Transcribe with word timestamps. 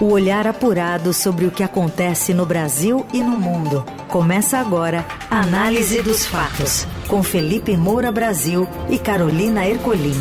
O 0.00 0.12
olhar 0.12 0.46
apurado 0.46 1.12
sobre 1.12 1.44
o 1.44 1.50
que 1.50 1.62
acontece 1.62 2.32
no 2.32 2.46
Brasil 2.46 3.04
e 3.12 3.22
no 3.22 3.38
mundo. 3.38 3.84
Começa 4.08 4.56
agora 4.56 5.04
a 5.30 5.42
Análise 5.42 6.00
dos 6.00 6.24
Fatos, 6.24 6.86
com 7.06 7.22
Felipe 7.22 7.76
Moura 7.76 8.10
Brasil 8.10 8.66
e 8.88 8.98
Carolina 8.98 9.68
Ercolim. 9.68 10.14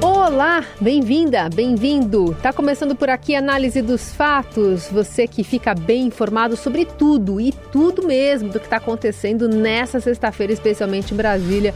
Olá, 0.00 0.64
bem-vinda, 0.80 1.50
bem-vindo. 1.54 2.34
Tá 2.42 2.50
começando 2.50 2.96
por 2.96 3.10
aqui 3.10 3.34
a 3.34 3.40
análise 3.40 3.82
dos 3.82 4.10
fatos. 4.10 4.88
Você 4.90 5.28
que 5.28 5.44
fica 5.44 5.74
bem 5.74 6.06
informado 6.06 6.56
sobre 6.56 6.86
tudo 6.86 7.38
e 7.38 7.52
tudo 7.70 8.06
mesmo 8.06 8.48
do 8.48 8.58
que 8.58 8.64
está 8.64 8.78
acontecendo 8.78 9.46
nessa 9.46 10.00
sexta-feira, 10.00 10.54
especialmente 10.54 11.12
em 11.12 11.18
Brasília, 11.18 11.74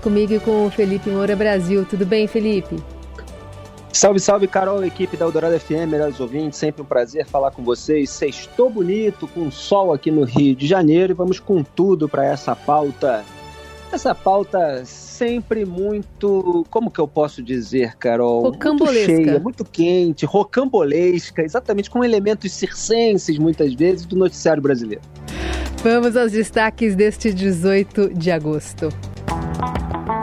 comigo 0.00 0.32
e 0.32 0.40
com 0.40 0.66
o 0.66 0.70
Felipe 0.70 1.10
Moura 1.10 1.36
Brasil. 1.36 1.84
Tudo 1.84 2.06
bem, 2.06 2.26
Felipe? 2.26 2.93
Salve, 3.94 4.18
salve, 4.18 4.48
Carol, 4.48 4.84
equipe 4.84 5.16
da 5.16 5.24
Eldorado 5.24 5.58
FM, 5.58 5.86
melhores 5.88 6.18
ouvintes, 6.18 6.58
sempre 6.58 6.82
um 6.82 6.84
prazer 6.84 7.24
falar 7.24 7.52
com 7.52 7.62
vocês. 7.62 8.10
Sextou 8.10 8.68
bonito, 8.68 9.28
com 9.28 9.48
sol 9.52 9.92
aqui 9.92 10.10
no 10.10 10.24
Rio 10.24 10.56
de 10.56 10.66
Janeiro 10.66 11.12
e 11.12 11.14
vamos 11.14 11.38
com 11.38 11.62
tudo 11.62 12.08
para 12.08 12.24
essa 12.24 12.56
pauta. 12.56 13.24
Essa 13.92 14.12
pauta 14.12 14.84
sempre 14.84 15.64
muito, 15.64 16.66
como 16.70 16.90
que 16.90 16.98
eu 16.98 17.06
posso 17.06 17.40
dizer, 17.40 17.94
Carol? 17.96 18.42
Rocambolesca. 18.42 19.12
Muito 19.12 19.24
cheia, 19.24 19.38
muito 19.38 19.64
quente, 19.64 20.26
rocambolesca, 20.26 21.42
exatamente 21.42 21.88
com 21.88 22.04
elementos 22.04 22.50
circenses, 22.52 23.38
muitas 23.38 23.74
vezes, 23.74 24.04
do 24.04 24.16
noticiário 24.16 24.60
brasileiro. 24.60 25.02
Vamos 25.84 26.16
aos 26.16 26.32
destaques 26.32 26.96
deste 26.96 27.32
18 27.32 28.12
de 28.12 28.32
agosto. 28.32 28.88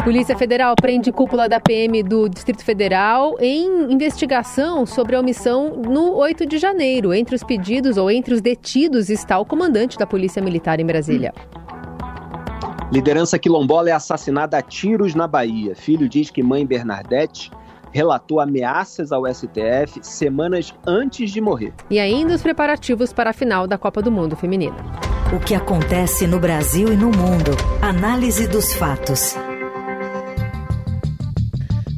Polícia 0.03 0.35
Federal 0.35 0.73
prende 0.75 1.11
cúpula 1.11 1.47
da 1.47 1.59
PM 1.59 2.01
do 2.01 2.27
Distrito 2.27 2.65
Federal 2.65 3.35
em 3.39 3.93
investigação 3.93 4.83
sobre 4.83 5.15
a 5.15 5.19
omissão 5.19 5.75
no 5.75 6.15
8 6.15 6.43
de 6.47 6.57
janeiro. 6.57 7.13
Entre 7.13 7.35
os 7.35 7.43
pedidos 7.43 7.97
ou 7.97 8.09
entre 8.09 8.33
os 8.33 8.41
detidos 8.41 9.09
está 9.09 9.37
o 9.37 9.45
comandante 9.45 9.99
da 9.99 10.07
Polícia 10.07 10.41
Militar 10.41 10.79
em 10.79 10.85
Brasília. 10.85 11.31
Liderança 12.91 13.37
quilombola 13.37 13.89
é 13.89 13.93
assassinada 13.93 14.57
a 14.57 14.61
tiros 14.61 15.13
na 15.13 15.27
Bahia. 15.27 15.75
Filho 15.75 16.09
diz 16.09 16.31
que 16.31 16.41
mãe 16.41 16.65
Bernadette 16.65 17.51
relatou 17.91 18.39
ameaças 18.39 19.11
ao 19.11 19.31
STF 19.31 19.99
semanas 20.01 20.73
antes 20.85 21.29
de 21.29 21.39
morrer. 21.39 21.73
E 21.91 21.99
ainda 21.99 22.33
os 22.33 22.41
preparativos 22.41 23.13
para 23.13 23.29
a 23.29 23.33
final 23.33 23.67
da 23.67 23.77
Copa 23.77 24.01
do 24.01 24.11
Mundo 24.11 24.35
Feminina. 24.35 24.77
O 25.31 25.39
que 25.39 25.53
acontece 25.53 26.25
no 26.25 26.39
Brasil 26.39 26.91
e 26.91 26.95
no 26.95 27.11
mundo. 27.11 27.51
Análise 27.81 28.47
dos 28.47 28.73
fatos. 28.73 29.35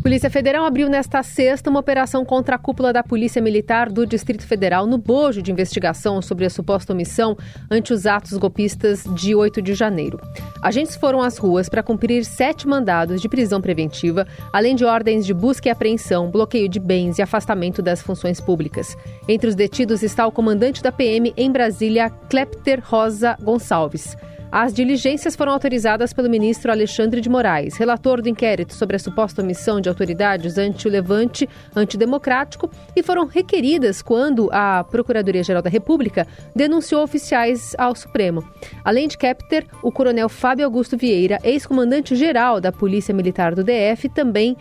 Polícia 0.04 0.30
Federal 0.30 0.66
abriu 0.66 0.90
nesta 0.90 1.24
sexta 1.24 1.70
uma 1.70 1.80
operação 1.80 2.26
contra 2.26 2.58
a 2.58 2.60
cúpula 2.60 2.92
da 2.92 3.02
Polícia 3.02 3.42
Militar 3.42 3.90
do 3.90 4.06
Distrito 4.06 4.46
Federal 4.46 4.86
no 4.86 4.98
bojo 4.98 5.42
de 5.42 5.50
investigação 5.50 6.22
sobre 6.22 6.46
a 6.46 6.50
suposta 6.50 6.92
omissão 6.92 7.38
ante 7.72 7.94
os 7.94 8.06
atos 8.06 8.38
golpistas 8.38 9.06
de 9.16 9.34
8 9.34 9.62
de 9.62 9.74
janeiro. 9.74 10.20
Agentes 10.62 10.98
foram 10.98 11.22
às 11.22 11.38
ruas 11.38 11.70
para 11.70 11.82
cumprir 11.82 12.26
sete 12.26 12.68
mandados 12.68 13.22
de 13.22 13.30
prisão 13.30 13.62
preventiva, 13.62 14.28
além 14.52 14.76
de 14.76 14.84
ordens 14.84 15.26
de 15.26 15.34
busca 15.34 15.70
e 15.70 15.72
apreensão, 15.72 16.30
bloqueio 16.30 16.68
de 16.68 16.82
bens 16.82 17.18
e 17.18 17.22
afastamento 17.22 17.82
das 17.82 18.02
funções 18.02 18.42
públicas. 18.42 18.98
Entre 19.26 19.48
os 19.48 19.56
detidos 19.56 20.04
está 20.04 20.28
o 20.28 20.34
comandante 20.34 20.84
da 20.84 20.92
PM 20.92 21.34
em 21.38 21.50
Brasília, 21.50 22.10
Klepter 22.30 22.84
Rosa 22.84 23.38
Gonçalves. 23.42 24.18
As 24.56 24.72
diligências 24.72 25.36
foram 25.36 25.52
autorizadas 25.52 26.14
pelo 26.14 26.30
ministro 26.30 26.72
Alexandre 26.72 27.20
de 27.20 27.28
Moraes, 27.28 27.76
relator 27.76 28.22
do 28.22 28.30
inquérito 28.30 28.76
sobre 28.76 28.96
a 28.96 29.00
suposta 29.00 29.42
omissão 29.42 29.82
de 29.82 29.90
autoridades 29.90 30.60
ante 30.60 30.88
o 30.88 30.92
levante 30.92 31.50
antidemocrático, 31.76 32.70
e 32.96 33.02
foram 33.02 33.26
requeridas 33.26 34.04
quando 34.04 34.52
a 34.54 34.84
Procuradoria-Geral 34.84 35.64
da 35.64 35.72
República 35.72 36.28
denunciou 36.56 37.02
oficiais 37.02 37.74
ao 37.80 37.96
Supremo. 37.96 38.48
Além 38.86 39.08
de 39.08 39.18
Kepter, 39.18 39.66
o 39.82 39.92
coronel 39.92 40.30
Fábio 40.30 40.66
Augusto 40.66 40.96
Vieira, 40.96 41.40
ex-comandante-geral 41.44 42.62
da 42.62 42.72
Polícia 42.72 43.12
Militar 43.12 43.56
do 43.56 43.64
DF, 43.64 44.08
também 44.08 44.56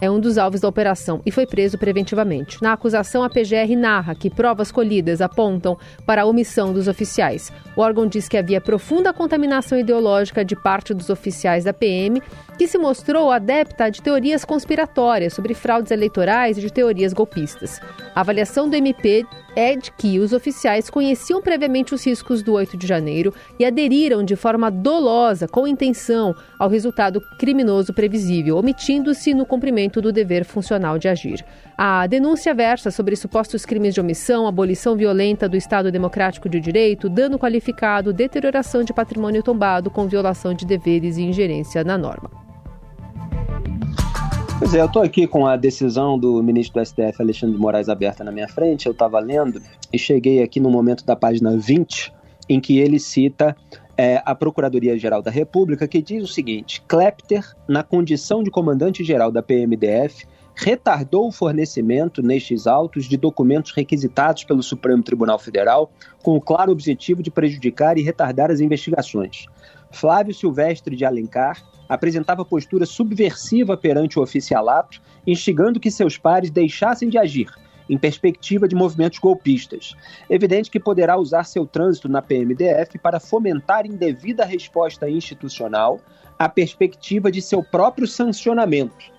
é 0.00 0.10
um 0.10 0.20
dos 0.20 0.38
alvos 0.38 0.60
da 0.60 0.68
operação 0.68 1.20
e 1.24 1.30
foi 1.30 1.46
preso 1.46 1.78
preventivamente. 1.78 2.62
Na 2.62 2.72
acusação, 2.72 3.22
a 3.22 3.30
PGR 3.30 3.76
narra 3.76 4.14
que 4.14 4.30
provas 4.30 4.70
colhidas 4.70 5.20
apontam 5.20 5.78
para 6.04 6.22
a 6.22 6.26
omissão 6.26 6.72
dos 6.72 6.88
oficiais. 6.88 7.52
O 7.74 7.80
órgão 7.80 8.06
diz 8.06 8.28
que 8.28 8.36
havia 8.36 8.60
profunda 8.60 9.12
contaminação 9.12 9.78
ideológica 9.78 10.44
de 10.44 10.54
parte 10.54 10.92
dos 10.92 11.10
oficiais 11.10 11.64
da 11.64 11.72
PM, 11.72 12.22
que 12.56 12.66
se 12.66 12.78
mostrou 12.78 13.30
adepta 13.30 13.90
de 13.90 14.00
teorias 14.00 14.44
conspiratórias 14.44 15.34
sobre 15.34 15.54
fraudes 15.54 15.90
eleitorais 15.90 16.56
e 16.56 16.60
de 16.60 16.72
teorias 16.72 17.12
golpistas. 17.12 17.80
A 18.14 18.20
avaliação 18.20 18.68
do 18.68 18.74
MP 18.74 19.26
é 19.56 19.74
de 19.74 19.90
que 19.90 20.18
os 20.18 20.34
oficiais 20.34 20.90
conheciam 20.90 21.40
previamente 21.40 21.94
os 21.94 22.04
riscos 22.04 22.42
do 22.42 22.52
8 22.52 22.76
de 22.76 22.86
janeiro 22.86 23.32
e 23.58 23.64
aderiram 23.64 24.22
de 24.22 24.36
forma 24.36 24.70
dolosa, 24.70 25.48
com 25.48 25.66
intenção, 25.66 26.34
ao 26.58 26.68
resultado 26.68 27.22
criminoso 27.38 27.94
previsível, 27.94 28.58
omitindo-se 28.58 29.32
no 29.32 29.46
cumprimento 29.46 30.02
do 30.02 30.12
dever 30.12 30.44
funcional 30.44 30.98
de 30.98 31.08
agir. 31.08 31.42
A 31.76 32.06
denúncia 32.06 32.54
versa 32.54 32.90
sobre 32.90 33.16
supostos 33.16 33.64
crimes 33.64 33.94
de 33.94 34.00
omissão, 34.00 34.46
abolição 34.46 34.94
violenta 34.94 35.48
do 35.48 35.56
Estado 35.56 35.90
Democrático 35.90 36.48
de 36.48 36.60
Direito, 36.60 37.08
dano 37.08 37.38
qualificado, 37.38 38.12
deterioração 38.12 38.82
de 38.82 38.92
patrimônio 38.92 39.42
tombado 39.42 39.90
com 39.90 40.06
violação 40.06 40.52
de 40.52 40.66
deveres 40.66 41.16
e 41.16 41.22
ingerência 41.22 41.82
na 41.82 41.96
norma. 41.96 42.45
Pois 44.58 44.72
é, 44.72 44.80
eu 44.80 44.86
estou 44.86 45.02
aqui 45.02 45.26
com 45.26 45.46
a 45.46 45.54
decisão 45.54 46.18
do 46.18 46.42
ministro 46.42 46.80
do 46.80 46.86
STF, 46.86 47.20
Alexandre 47.20 47.56
de 47.56 47.60
Moraes, 47.60 47.90
aberta 47.90 48.24
na 48.24 48.32
minha 48.32 48.48
frente. 48.48 48.86
Eu 48.86 48.92
estava 48.92 49.20
lendo 49.20 49.60
e 49.92 49.98
cheguei 49.98 50.42
aqui 50.42 50.58
no 50.58 50.70
momento 50.70 51.04
da 51.04 51.14
página 51.14 51.54
20, 51.58 52.10
em 52.48 52.58
que 52.58 52.78
ele 52.78 52.98
cita 52.98 53.54
é, 53.98 54.22
a 54.24 54.34
Procuradoria-Geral 54.34 55.20
da 55.20 55.30
República, 55.30 55.86
que 55.86 56.00
diz 56.00 56.24
o 56.24 56.26
seguinte: 56.26 56.82
Klepter, 56.88 57.44
na 57.68 57.82
condição 57.82 58.42
de 58.42 58.50
comandante-geral 58.50 59.30
da 59.30 59.42
PMDF, 59.42 60.26
retardou 60.54 61.28
o 61.28 61.32
fornecimento 61.32 62.22
nestes 62.22 62.66
autos 62.66 63.04
de 63.04 63.18
documentos 63.18 63.72
requisitados 63.72 64.44
pelo 64.44 64.62
Supremo 64.62 65.02
Tribunal 65.02 65.38
Federal, 65.38 65.90
com 66.22 66.34
o 66.34 66.40
claro 66.40 66.72
objetivo 66.72 67.22
de 67.22 67.30
prejudicar 67.30 67.98
e 67.98 68.02
retardar 68.02 68.50
as 68.50 68.60
investigações. 68.60 69.44
Flávio 69.92 70.34
Silvestre 70.34 70.96
de 70.96 71.04
Alencar 71.04 71.62
apresentava 71.88 72.44
postura 72.44 72.86
subversiva 72.86 73.76
perante 73.76 74.18
o 74.18 74.22
oficialato, 74.22 75.00
instigando 75.26 75.80
que 75.80 75.90
seus 75.90 76.16
pares 76.18 76.50
deixassem 76.50 77.08
de 77.08 77.18
agir, 77.18 77.50
em 77.88 77.96
perspectiva 77.96 78.66
de 78.66 78.74
movimentos 78.74 79.18
golpistas. 79.18 79.94
Evidente 80.28 80.70
que 80.70 80.80
poderá 80.80 81.16
usar 81.16 81.44
seu 81.44 81.66
trânsito 81.66 82.08
na 82.08 82.20
PMDF 82.20 82.98
para 82.98 83.20
fomentar 83.20 83.86
indevida 83.86 84.44
resposta 84.44 85.08
institucional 85.08 86.00
à 86.38 86.48
perspectiva 86.48 87.30
de 87.30 87.40
seu 87.40 87.62
próprio 87.62 88.06
sancionamento. 88.06 89.16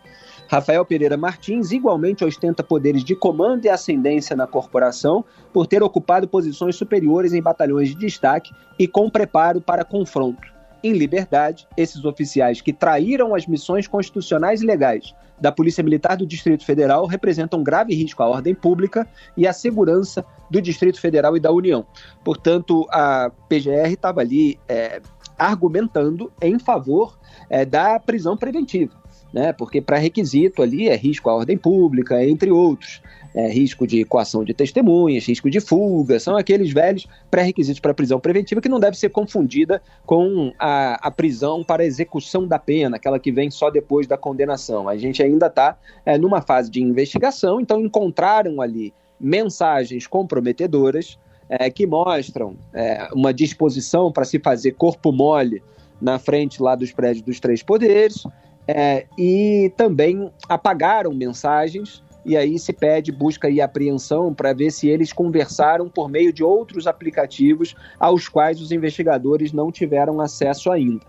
Rafael 0.50 0.86
Pereira 0.86 1.18
Martins 1.18 1.72
igualmente 1.72 2.24
ostenta 2.24 2.64
poderes 2.64 3.04
de 3.04 3.16
comando 3.16 3.66
e 3.66 3.70
ascendência 3.70 4.34
na 4.34 4.48
corporação 4.48 5.26
por 5.52 5.68
ter 5.68 5.84
ocupado 5.84 6.26
posições 6.26 6.78
superiores 6.78 7.34
em 7.34 7.42
batalhões 7.42 7.90
de 7.90 7.96
destaque 7.96 8.54
e 8.80 8.88
com 8.88 9.10
preparo 9.10 9.60
para 9.60 9.84
confronto 9.84 10.57
em 10.84 10.94
liberdade 10.94 11.68
esses 11.76 12.06
oficiais 12.06 12.62
que 12.62 12.74
traíram 12.74 13.36
as 13.36 13.48
missões 13.48 13.88
constitucionais 13.88 14.62
e 14.62 14.66
legais 14.66 15.14
da 15.40 15.52
Polícia 15.52 15.84
Militar 15.84 16.18
do 16.18 16.26
Distrito 16.26 16.66
Federal 16.66 17.06
representam 17.06 17.64
grave 17.64 17.94
risco 17.94 18.24
à 18.24 18.28
ordem 18.28 18.56
pública 18.56 19.08
e 19.36 19.48
à 19.48 19.54
segurança 19.54 20.26
do 20.50 20.62
Distrito 20.62 21.00
Federal 21.00 21.38
e 21.38 21.40
da 21.40 21.52
União. 21.52 21.86
Portanto, 22.24 22.88
a 22.90 23.32
PGR 23.48 23.92
estava 23.92 24.22
ali 24.22 24.60
é, 24.68 25.00
argumentando 25.38 26.32
em 26.42 26.58
favor 26.58 27.18
é, 27.50 27.66
da 27.66 28.00
prisão 28.00 28.36
preventiva 28.36 29.08
né? 29.38 29.54
Porque 29.54 29.82
pré-requisito 29.82 30.62
ali 30.62 30.88
é 30.88 30.96
risco 30.96 31.30
à 31.30 31.36
ordem 31.36 31.58
pública, 31.58 32.24
entre 32.26 32.52
outros. 32.52 33.02
É, 33.38 33.48
risco 33.52 33.86
de 33.86 34.04
coação 34.04 34.44
de 34.44 34.52
testemunhas, 34.52 35.28
risco 35.28 35.48
de 35.48 35.60
fuga, 35.60 36.20
são 36.20 36.36
aqueles 36.36 36.74
velhos 36.74 37.06
pré-requisitos 37.30 37.80
para 37.80 37.94
prisão 37.94 38.20
preventiva 38.20 38.60
que 38.60 38.68
não 38.68 38.80
deve 38.80 38.98
ser 38.98 39.10
confundida 39.10 39.80
com 40.08 40.52
a, 40.58 41.08
a, 41.08 41.12
prisão 41.12 41.64
para 41.64 41.86
execução 41.86 42.48
da 42.48 42.58
pena, 42.58 42.96
aquela 42.96 43.20
que 43.20 43.32
vem 43.32 43.52
só 43.52 43.70
depois 43.70 44.08
da 44.08 44.18
condenação. 44.18 44.90
A 44.90 44.98
gente 44.98 45.22
ainda 45.22 45.46
está 45.46 45.78
é, 46.04 46.18
numa 46.18 46.42
fase 46.42 46.72
de 46.72 46.82
investigação, 46.82 47.62
então 47.62 47.80
encontraram 47.80 48.60
ali 48.60 48.92
mensagens 49.20 50.08
comprometedoras 50.08 51.20
é, 51.48 51.70
que 51.70 51.86
mostram 51.86 52.56
é, 52.74 53.08
uma 53.14 53.32
disposição 53.32 54.12
para 54.12 54.26
se 54.26 54.40
fazer 54.40 54.72
corpo 54.72 55.12
mole 55.12 55.62
na 56.02 56.18
frente 56.18 56.60
lá 56.60 56.74
dos 56.74 56.92
prédios 56.92 57.24
dos 57.24 57.40
três 57.40 57.62
poderes, 57.62 58.24
é, 58.68 59.06
e 59.16 59.72
também 59.78 60.32
apagaram 60.50 61.14
mensagens 61.14 62.02
e 62.28 62.36
aí 62.36 62.60
se 62.60 62.74
pede 62.74 63.10
busca 63.10 63.50
e 63.50 63.62
apreensão 63.62 64.34
para 64.34 64.52
ver 64.52 64.70
se 64.70 64.90
eles 64.90 65.14
conversaram 65.14 65.88
por 65.88 66.10
meio 66.10 66.34
de 66.34 66.44
outros 66.44 66.86
aplicativos 66.86 67.74
aos 67.98 68.28
quais 68.28 68.60
os 68.60 68.74
investigadores 68.74 69.54
não 69.54 69.72
tiveram 69.72 70.20
acesso 70.20 70.70
ainda. 70.70 71.06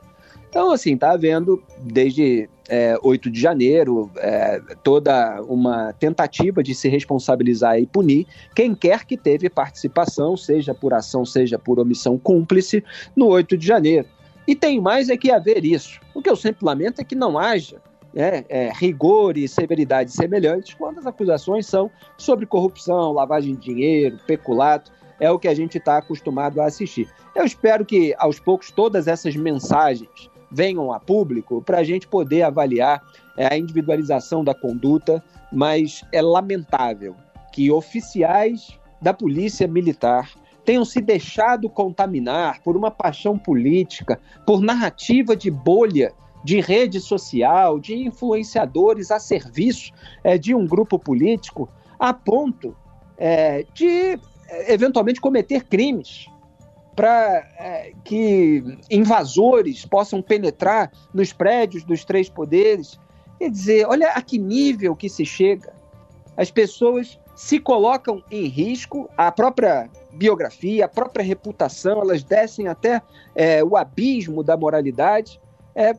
Então, 0.49 0.71
assim, 0.71 0.95
está 0.95 1.11
havendo, 1.11 1.63
desde 1.83 2.49
é, 2.69 2.97
8 3.03 3.31
de 3.31 3.41
janeiro, 3.41 4.11
é, 4.17 4.63
toda 4.83 5.43
uma 5.43 5.93
tentativa 5.93 6.63
de 6.63 6.75
se 6.75 6.89
responsabilizar 6.89 7.79
e 7.81 7.87
punir 7.87 8.27
quem 8.55 8.75
quer 8.75 9.05
que 9.05 9.17
teve 9.17 9.51
participação, 9.51 10.37
seja 10.37 10.73
por 10.73 10.95
ação, 10.95 11.25
seja 11.25 11.59
por 11.59 11.81
omissão 11.81 12.17
cúmplice, 12.17 12.83
no 13.15 13.27
8 13.27 13.59
de 13.59 13.67
janeiro. 13.67 14.07
E 14.47 14.55
tem 14.55 14.81
mais 14.81 15.11
é 15.11 15.17
que 15.17 15.33
haver 15.33 15.65
isso. 15.65 16.01
O 16.15 16.23
que 16.23 16.31
eu 16.31 16.37
sempre 16.37 16.65
lamento 16.65 17.01
é 17.01 17.05
que 17.05 17.17
não 17.17 17.37
haja 17.37 17.83
é, 18.19 18.45
é, 18.49 18.73
rigor 18.75 19.39
e 19.39 19.47
severidade 19.47 20.11
semelhantes 20.11 20.75
quando 20.75 20.99
as 20.99 21.07
acusações 21.07 21.67
são 21.67 21.89
sobre 22.17 22.47
corrupção, 22.47 23.13
lavagem 23.13 23.55
de 23.55 23.61
dinheiro, 23.73 24.19
peculato. 24.27 24.91
É 25.21 25.31
o 25.31 25.39
que 25.39 25.47
a 25.47 25.55
gente 25.55 25.79
está 25.79 25.99
acostumado 25.99 26.61
a 26.61 26.67
assistir. 26.67 27.09
Eu 27.35 27.45
espero 27.45 27.85
que, 27.85 28.15
aos 28.19 28.41
poucos, 28.41 28.73
todas 28.73 29.07
essas 29.07 29.37
mensagens 29.37 30.29
venham 30.51 30.93
a 30.93 30.99
público 30.99 31.63
para 31.63 31.79
a 31.79 31.85
gente 31.85 32.09
poder 32.09 32.43
avaliar 32.43 33.01
é, 33.37 33.53
a 33.53 33.57
individualização 33.57 34.43
da 34.43 34.55
conduta, 34.55 35.23
mas 35.53 36.05
é 36.11 36.21
lamentável 36.21 37.15
que 37.53 37.71
oficiais 37.71 38.77
da 39.01 39.15
Polícia 39.15 39.69
Militar 39.69 40.29
tenham 40.65 40.85
se 40.85 41.01
deixado 41.01 41.71
contaminar 41.71 42.63
por 42.63 42.77
uma 42.77 42.91
paixão 42.91 43.39
política, 43.39 44.21
por 44.45 44.61
narrativa 44.61 45.37
de 45.37 45.51
bolha 45.51 46.13
de 46.45 46.61
rede 46.61 47.01
social, 47.01 47.79
de 47.79 47.95
influenciadores 47.95 49.11
a 49.11 49.19
serviço 49.19 49.93
é, 50.23 50.39
de 50.39 50.55
um 50.55 50.67
grupo 50.67 50.99
político, 50.99 51.69
a 51.99 52.13
ponto 52.13 52.77
é, 53.17 53.65
de 53.75 54.19
é, 54.49 54.73
eventualmente 54.73 55.21
cometer 55.21 55.65
crimes 55.65 56.29
para 56.95 57.47
é, 57.59 57.93
que 58.05 58.79
invasores 58.91 59.85
possam 59.85 60.21
penetrar 60.21 60.91
nos 61.13 61.33
prédios 61.33 61.85
dos 61.85 62.05
três 62.05 62.29
poderes. 62.29 62.99
Quer 63.39 63.51
dizer, 63.51 63.87
olha 63.87 64.11
a 64.11 64.23
que 64.23 64.39
nível 64.39 64.97
que 64.97 65.09
se 65.09 65.25
chega. 65.25 65.73
As 66.37 66.51
pessoas 66.51 67.19
se 67.37 67.61
colocam 67.61 68.23
em 68.33 68.47
risco, 68.47 69.09
a 69.17 69.31
própria 69.31 69.89
biografia, 70.13 70.87
a 70.87 70.89
própria 70.89 71.25
reputação, 71.25 72.01
elas 72.01 72.25
descem 72.25 72.67
até 72.67 73.01
é, 73.33 73.63
o 73.63 73.77
abismo 73.77 74.43
da 74.43 74.57
moralidade 74.57 75.41
é, 75.73 75.95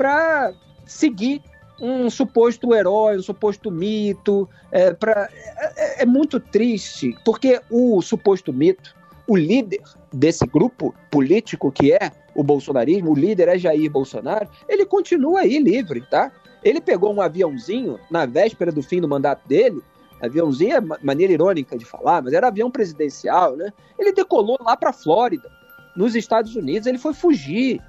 para 0.00 0.54
seguir 0.86 1.42
um 1.78 2.08
suposto 2.08 2.74
herói, 2.74 3.18
um 3.18 3.22
suposto 3.22 3.70
mito. 3.70 4.48
É, 4.72 4.94
pra, 4.94 5.28
é, 5.76 6.02
é, 6.02 6.06
muito 6.06 6.40
triste, 6.40 7.14
porque 7.22 7.60
o 7.70 8.00
suposto 8.00 8.50
mito 8.50 8.94
o 9.28 9.36
líder 9.36 9.82
desse 10.10 10.46
grupo 10.46 10.94
político 11.10 11.70
que 11.70 11.92
é 11.92 12.10
o 12.34 12.42
bolsonarismo, 12.42 13.10
o 13.10 13.14
líder 13.14 13.48
é 13.48 13.58
Jair 13.58 13.90
Bolsonaro, 13.90 14.48
ele 14.66 14.86
continua 14.86 15.40
aí 15.40 15.58
livre, 15.58 16.00
tá? 16.10 16.32
Ele 16.64 16.80
pegou 16.80 17.14
um 17.14 17.20
aviãozinho 17.20 17.98
na 18.10 18.24
véspera 18.24 18.72
do 18.72 18.82
fim 18.82 19.02
do 19.02 19.08
mandato 19.08 19.46
dele, 19.46 19.82
aviãozinho 20.20 20.76
é 20.76 20.80
maneira 21.04 21.34
irônica 21.34 21.76
de 21.76 21.84
falar, 21.84 22.22
mas 22.22 22.32
era 22.32 22.48
avião 22.48 22.70
presidencial, 22.70 23.54
né? 23.54 23.70
Ele 23.98 24.12
decolou 24.12 24.58
lá 24.62 24.76
para 24.76 24.92
Flórida, 24.92 25.48
nos 25.94 26.16
Estados 26.16 26.56
Unidos, 26.56 26.86
ele 26.86 26.98
foi 26.98 27.12
fugir. 27.12 27.80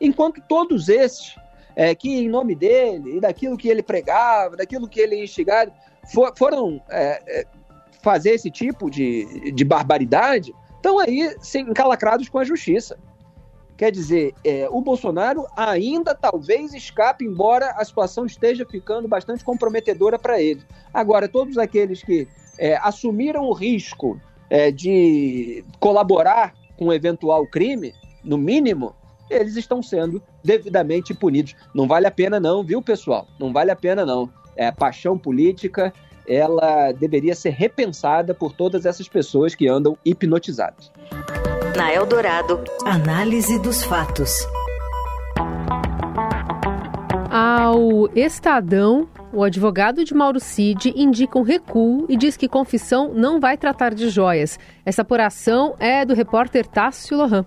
Enquanto 0.00 0.40
todos 0.48 0.88
esses, 0.88 1.34
é, 1.78 1.94
que 1.94 2.12
em 2.12 2.28
nome 2.28 2.56
dele 2.56 3.18
e 3.18 3.20
daquilo 3.20 3.56
que 3.56 3.68
ele 3.68 3.84
pregava, 3.84 4.56
daquilo 4.56 4.88
que 4.88 4.98
ele 4.98 5.22
instigava, 5.22 5.70
for, 6.12 6.32
foram 6.36 6.82
é, 6.90 7.22
é, 7.24 7.46
fazer 8.02 8.30
esse 8.30 8.50
tipo 8.50 8.90
de, 8.90 9.52
de 9.52 9.64
barbaridade, 9.64 10.52
estão 10.74 10.98
aí 10.98 11.32
encalacrados 11.54 12.28
com 12.28 12.40
a 12.40 12.44
justiça. 12.44 12.98
Quer 13.76 13.92
dizer, 13.92 14.34
é, 14.44 14.66
o 14.68 14.80
Bolsonaro 14.80 15.46
ainda 15.56 16.16
talvez 16.16 16.74
escape, 16.74 17.24
embora 17.24 17.70
a 17.76 17.84
situação 17.84 18.26
esteja 18.26 18.66
ficando 18.66 19.06
bastante 19.06 19.44
comprometedora 19.44 20.18
para 20.18 20.42
ele. 20.42 20.64
Agora, 20.92 21.28
todos 21.28 21.56
aqueles 21.56 22.02
que 22.02 22.26
é, 22.58 22.76
assumiram 22.78 23.44
o 23.44 23.52
risco 23.52 24.20
é, 24.50 24.72
de 24.72 25.64
colaborar 25.78 26.54
com 26.76 26.86
um 26.86 26.92
eventual 26.92 27.46
crime, 27.46 27.94
no 28.24 28.36
mínimo, 28.36 28.96
eles 29.30 29.56
estão 29.56 29.82
sendo 29.82 30.22
devidamente 30.44 31.14
punidos. 31.14 31.54
Não 31.74 31.86
vale 31.86 32.06
a 32.06 32.10
pena, 32.10 32.38
não, 32.38 32.62
viu, 32.62 32.82
pessoal? 32.82 33.26
Não 33.38 33.52
vale 33.52 33.70
a 33.70 33.76
pena, 33.76 34.04
não. 34.04 34.30
É 34.56 34.70
paixão 34.72 35.16
política, 35.18 35.92
ela 36.26 36.92
deveria 36.92 37.34
ser 37.34 37.50
repensada 37.50 38.34
por 38.34 38.52
todas 38.52 38.84
essas 38.84 39.08
pessoas 39.08 39.54
que 39.54 39.66
andam 39.66 39.96
hipnotizadas. 40.04 40.92
Na 41.76 41.92
Eldorado, 41.92 42.62
análise 42.84 43.58
dos 43.60 43.82
fatos. 43.82 44.30
Ao 47.30 48.08
Estadão, 48.16 49.08
o 49.32 49.44
advogado 49.44 50.02
de 50.02 50.14
Mauro 50.14 50.40
Cid 50.40 50.92
indica 50.96 51.38
um 51.38 51.42
recuo 51.42 52.06
e 52.08 52.16
diz 52.16 52.36
que 52.36 52.48
confissão 52.48 53.12
não 53.12 53.38
vai 53.38 53.56
tratar 53.56 53.94
de 53.94 54.08
joias. 54.08 54.58
Essa 54.84 55.02
apuração 55.02 55.76
é 55.78 56.04
do 56.04 56.14
repórter 56.14 56.66
Tássio 56.66 57.18
Lohan. 57.18 57.44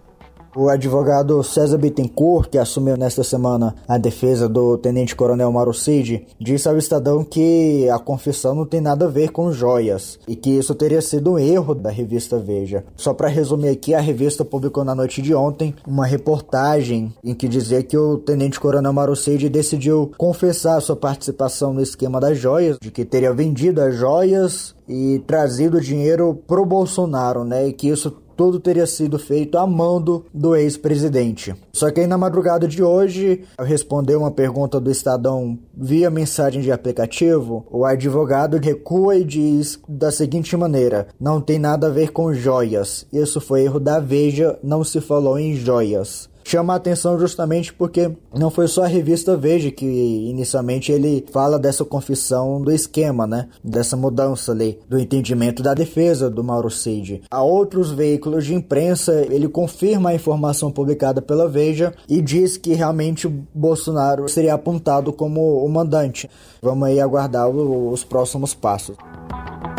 O 0.53 0.67
advogado 0.67 1.41
César 1.43 1.77
Bittencourt, 1.77 2.49
que 2.49 2.57
assumiu 2.57 2.97
nesta 2.97 3.23
semana 3.23 3.73
a 3.87 3.97
defesa 3.97 4.49
do 4.49 4.77
tenente-coronel 4.77 5.49
Mauro 5.49 5.73
Cid, 5.73 6.27
disse 6.37 6.67
ao 6.67 6.77
Estadão 6.77 7.23
que 7.23 7.87
a 7.89 7.97
confissão 7.97 8.53
não 8.53 8.65
tem 8.65 8.81
nada 8.81 9.05
a 9.05 9.09
ver 9.09 9.31
com 9.31 9.53
joias 9.53 10.19
e 10.27 10.35
que 10.35 10.49
isso 10.49 10.75
teria 10.75 11.01
sido 11.01 11.31
um 11.31 11.39
erro 11.39 11.73
da 11.73 11.89
revista 11.89 12.37
Veja. 12.37 12.83
Só 12.97 13.13
para 13.13 13.29
resumir 13.29 13.69
aqui, 13.69 13.93
a 13.93 14.01
revista 14.01 14.43
publicou 14.43 14.83
na 14.83 14.93
noite 14.93 15.21
de 15.21 15.33
ontem 15.33 15.73
uma 15.87 16.05
reportagem 16.05 17.13
em 17.23 17.33
que 17.33 17.47
dizia 17.47 17.81
que 17.81 17.97
o 17.97 18.17
tenente-coronel 18.17 18.91
Mauro 18.91 19.15
Cid 19.15 19.47
decidiu 19.47 20.11
confessar 20.17 20.81
sua 20.81 20.97
participação 20.97 21.73
no 21.73 21.81
esquema 21.81 22.19
das 22.19 22.37
joias, 22.37 22.77
de 22.81 22.91
que 22.91 23.05
teria 23.05 23.31
vendido 23.31 23.81
as 23.81 23.95
joias 23.95 24.75
e 24.85 25.23
trazido 25.25 25.79
dinheiro 25.79 26.37
pro 26.45 26.65
Bolsonaro, 26.65 27.45
né? 27.45 27.67
E 27.67 27.71
que 27.71 27.87
isso 27.87 28.11
tudo 28.41 28.59
teria 28.59 28.87
sido 28.87 29.19
feito 29.19 29.55
a 29.55 29.67
mando 29.67 30.25
do 30.33 30.55
ex-presidente. 30.55 31.53
Só 31.71 31.91
que 31.91 31.99
aí 31.99 32.07
na 32.07 32.17
madrugada 32.17 32.67
de 32.67 32.81
hoje, 32.81 33.43
ao 33.55 33.63
responder 33.63 34.15
uma 34.15 34.31
pergunta 34.31 34.79
do 34.79 34.89
Estadão 34.89 35.59
via 35.77 36.09
mensagem 36.09 36.59
de 36.59 36.71
aplicativo, 36.71 37.63
o 37.69 37.85
advogado 37.85 38.57
recua 38.57 39.15
e 39.15 39.23
diz 39.23 39.77
da 39.87 40.11
seguinte 40.11 40.57
maneira: 40.57 41.09
não 41.19 41.39
tem 41.39 41.59
nada 41.59 41.85
a 41.85 41.91
ver 41.91 42.11
com 42.11 42.33
joias. 42.33 43.05
Isso 43.13 43.39
foi 43.39 43.61
erro 43.61 43.79
da 43.79 43.99
Veja, 43.99 44.57
não 44.63 44.83
se 44.83 44.99
falou 44.99 45.37
em 45.37 45.53
joias 45.53 46.30
chama 46.43 46.73
a 46.73 46.77
atenção 46.77 47.19
justamente 47.19 47.73
porque 47.73 48.11
não 48.33 48.49
foi 48.49 48.67
só 48.67 48.83
a 48.83 48.87
revista 48.87 49.35
Veja 49.35 49.71
que 49.71 49.85
inicialmente 49.85 50.91
ele 50.91 51.25
fala 51.31 51.57
dessa 51.57 51.83
confissão 51.85 52.61
do 52.61 52.71
esquema, 52.71 53.25
né? 53.25 53.47
Dessa 53.63 53.95
mudança 53.97 54.51
ali, 54.51 54.79
do 54.87 54.99
entendimento 54.99 55.63
da 55.63 55.73
defesa 55.73 56.29
do 56.29 56.43
Mauro 56.43 56.69
Cid. 56.69 57.23
A 57.29 57.41
outros 57.41 57.91
veículos 57.91 58.45
de 58.45 58.53
imprensa, 58.53 59.25
ele 59.29 59.47
confirma 59.47 60.09
a 60.09 60.15
informação 60.15 60.71
publicada 60.71 61.21
pela 61.21 61.47
Veja 61.47 61.93
e 62.07 62.21
diz 62.21 62.57
que 62.57 62.73
realmente 62.73 63.27
Bolsonaro 63.27 64.27
seria 64.27 64.53
apontado 64.53 65.11
como 65.11 65.63
o 65.63 65.69
mandante. 65.69 66.29
Vamos 66.61 66.87
aí 66.87 66.99
aguardar 66.99 67.49
os 67.49 68.03
próximos 68.03 68.53
passos. 68.53 68.95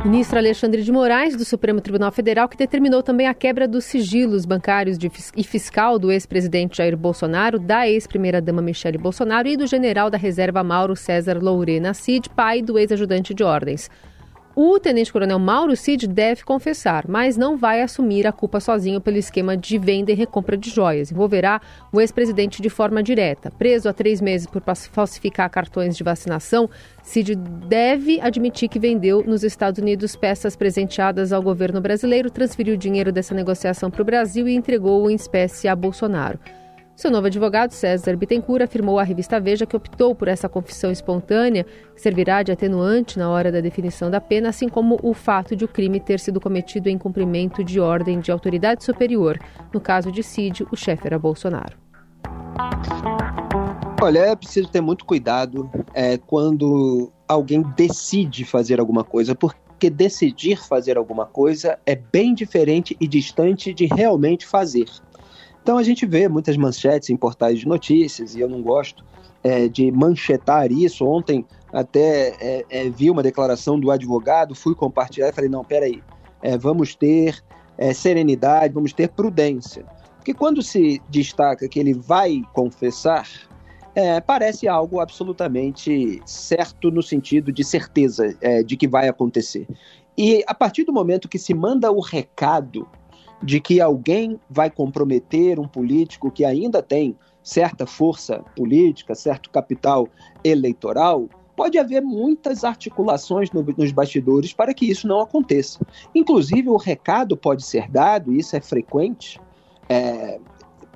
Ministro 0.04 0.37
Alexandre 0.37 0.82
de 0.82 0.90
Moraes, 0.90 1.37
do 1.37 1.44
Supremo 1.44 1.80
Tribunal 1.80 2.11
Federal, 2.11 2.49
que 2.49 2.56
determinou 2.56 3.04
também 3.04 3.28
a 3.28 3.35
quebra 3.35 3.68
dos 3.68 3.85
sigilos 3.85 4.44
bancários 4.44 4.99
de, 4.99 5.09
e 5.37 5.44
fiscal 5.44 5.97
do 5.97 6.11
ex-presidente 6.11 6.78
Jair 6.78 6.97
Bolsonaro, 6.97 7.56
da 7.56 7.88
ex-primeira-dama 7.88 8.61
Michele 8.61 8.99
Bolsonaro 8.99 9.47
e 9.47 9.56
do 9.56 9.64
general 9.64 10.11
da 10.11 10.18
reserva 10.18 10.64
Mauro 10.64 10.97
César 10.97 11.38
Lourena 11.40 11.94
Cid, 11.94 12.28
pai 12.30 12.61
do 12.61 12.76
ex-ajudante 12.80 13.32
de 13.32 13.44
ordens. 13.44 13.88
O 14.54 14.78
tenente-coronel 14.78 15.38
Mauro 15.38 15.75
Cid 15.75 16.06
deve 16.06 16.44
confessar, 16.44 17.09
mas 17.09 17.38
não 17.38 17.56
vai 17.56 17.80
assumir 17.80 18.26
a 18.26 18.32
culpa 18.32 18.61
sozinho 18.61 19.00
pelo 19.00 19.16
esquema 19.16 19.56
de 19.56 19.78
venda 19.78 20.12
e 20.12 20.14
recompra 20.14 20.59
de 20.59 20.68
joias. 20.68 21.11
Envolverá 21.11 21.59
o 21.90 21.99
ex-presidente 21.99 22.61
de 22.61 22.68
forma 22.68 23.02
direta. 23.02 23.50
Preso 23.50 23.88
há 23.88 23.94
três 23.94 24.21
meses 24.21 24.47
por 24.47 24.62
falsificar 24.90 25.49
cartões 25.49 25.97
de 25.97 26.04
vacinação, 26.04 26.68
Cid 27.02 27.35
deve 27.35 28.21
admitir 28.21 28.68
que 28.68 28.78
vendeu 28.78 29.25
nos 29.26 29.42
Estados 29.42 29.80
Unidos 29.80 30.14
peças 30.14 30.54
presenteadas 30.54 31.32
ao 31.32 31.42
governo 31.42 31.80
brasileiro, 31.80 32.30
transferiu 32.30 32.76
dinheiro 32.76 33.11
dessa 33.11 33.35
negociação 33.35 33.90
para 33.90 34.02
o 34.02 34.04
Brasil 34.04 34.47
e 34.47 34.54
entregou-o 34.54 35.11
em 35.11 35.14
espécie 35.14 35.66
a 35.66 35.75
Bolsonaro. 35.75 36.38
Seu 36.94 37.11
novo 37.11 37.26
advogado, 37.26 37.72
César 37.72 38.16
Bittencourt, 38.16 38.62
afirmou 38.62 38.99
à 38.99 39.02
revista 39.02 39.40
Veja 39.40 39.64
que 39.64 39.75
optou 39.75 40.14
por 40.14 40.28
essa 40.28 40.49
confissão 40.49 40.90
espontânea, 40.90 41.64
que 41.94 42.00
servirá 42.00 42.42
de 42.42 42.52
atenuante 42.52 43.18
na 43.18 43.30
hora 43.30 43.50
da 43.50 43.61
definição 43.61 44.11
da 44.11 44.20
pena, 44.20 44.50
assim 44.50 44.68
como 44.68 44.99
o 45.02 45.14
fato 45.14 45.56
de 45.56 45.64
o 45.64 45.68
crime 45.68 45.99
ter 45.99 46.20
sido 46.20 46.38
cometido 46.38 46.90
em 46.90 46.99
cumprimento 46.99 47.64
de 47.64 47.80
ordem 47.80 48.20
de 48.20 48.30
autoridade 48.30 48.84
superior. 48.84 49.38
No 49.72 49.80
caso 49.80 50.12
de 50.12 50.22
Cid, 50.22 50.66
o 50.70 50.76
chefe 50.76 51.06
era 51.06 51.18
Bolsonaro. 51.18 51.76
Olha, 54.00 54.18
é 54.18 54.37
preciso 54.37 54.68
ter 54.68 54.82
muito 54.82 55.06
cuidado 55.06 55.70
é, 55.94 56.18
quando 56.18 57.11
alguém 57.26 57.62
decide 57.75 58.44
fazer 58.44 58.78
alguma 58.80 59.02
coisa, 59.02 59.34
porque 59.34 59.88
decidir 59.88 60.58
fazer 60.58 60.99
alguma 60.99 61.25
coisa 61.25 61.78
é 61.87 61.96
bem 61.96 62.34
diferente 62.34 62.96
e 63.00 63.08
distante 63.08 63.72
de 63.72 63.87
realmente 63.87 64.46
fazer. 64.46 64.87
Então 65.62 65.78
a 65.78 65.83
gente 65.83 66.04
vê 66.04 66.28
muitas 66.28 66.57
manchetes 66.57 67.11
em 67.11 67.16
portais 67.16 67.61
de 67.61 67.69
notícias, 67.69 68.35
e 68.35 68.40
eu 68.40 68.49
não 68.49 68.61
gosto 68.62 69.04
é, 69.45 69.69
de 69.69 69.90
manchetar 69.92 70.73
isso. 70.73 71.07
Ontem 71.07 71.47
até 71.73 72.35
é, 72.40 72.64
é, 72.69 72.90
vi 72.90 73.11
uma 73.11 73.23
declaração 73.23 73.78
do 73.78 73.90
advogado, 73.90 74.54
fui 74.54 74.75
compartilhar 74.75 75.28
e 75.28 75.33
falei: 75.33 75.49
não, 75.49 75.64
peraí, 75.64 76.02
é, 76.42 76.59
vamos 76.59 76.95
ter 76.95 77.42
é, 77.78 77.92
serenidade, 77.95 78.75
vamos 78.75 78.92
ter 78.92 79.09
prudência. 79.09 79.85
Porque 80.16 80.35
quando 80.35 80.62
se 80.62 81.00
destaca 81.09 81.69
que 81.69 81.78
ele 81.78 81.95
vai 81.95 82.42
confessar, 82.52 83.28
é, 83.95 84.21
parece 84.21 84.69
algo 84.69 85.00
absolutamente 85.00 86.23
certo 86.25 86.90
no 86.90 87.02
sentido 87.02 87.52
de 87.52 87.64
certeza 87.64 88.37
é, 88.40 88.62
de 88.62 88.76
que 88.76 88.88
vai 88.88 89.09
acontecer. 89.09 89.66
E 90.16 90.45
a 90.47 90.54
partir 90.54 90.85
do 90.85 90.92
momento 90.92 91.28
que 91.28 91.38
se 91.38 91.54
manda 91.54 91.90
o 91.90 92.00
recado 92.00 92.87
de 93.42 93.61
que 93.61 93.80
alguém 93.80 94.38
vai 94.49 94.70
comprometer 94.70 95.58
um 95.58 95.66
político 95.66 96.30
que 96.30 96.44
ainda 96.44 96.82
tem 96.82 97.16
certa 97.42 97.87
força 97.87 98.44
política, 98.56 99.14
certo 99.14 99.50
capital 99.50 100.08
eleitoral, 100.44 101.28
pode 101.56 101.78
haver 101.78 102.00
muitas 102.00 102.64
articulações 102.64 103.50
no, 103.50 103.62
nos 103.76 103.92
bastidores 103.92 104.52
para 104.52 104.72
que 104.72 104.88
isso 104.88 105.06
não 105.06 105.20
aconteça. 105.20 105.80
Inclusive, 106.14 106.68
o 106.68 106.76
recado 106.76 107.37
pode 107.37 107.64
ser 107.64 107.90
dado, 107.90 108.32
e 108.32 108.38
isso 108.38 108.56
é 108.56 108.61
frequente, 108.61 109.40
é, 109.88 110.38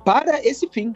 para 0.05 0.45
esse 0.45 0.67
fim. 0.69 0.93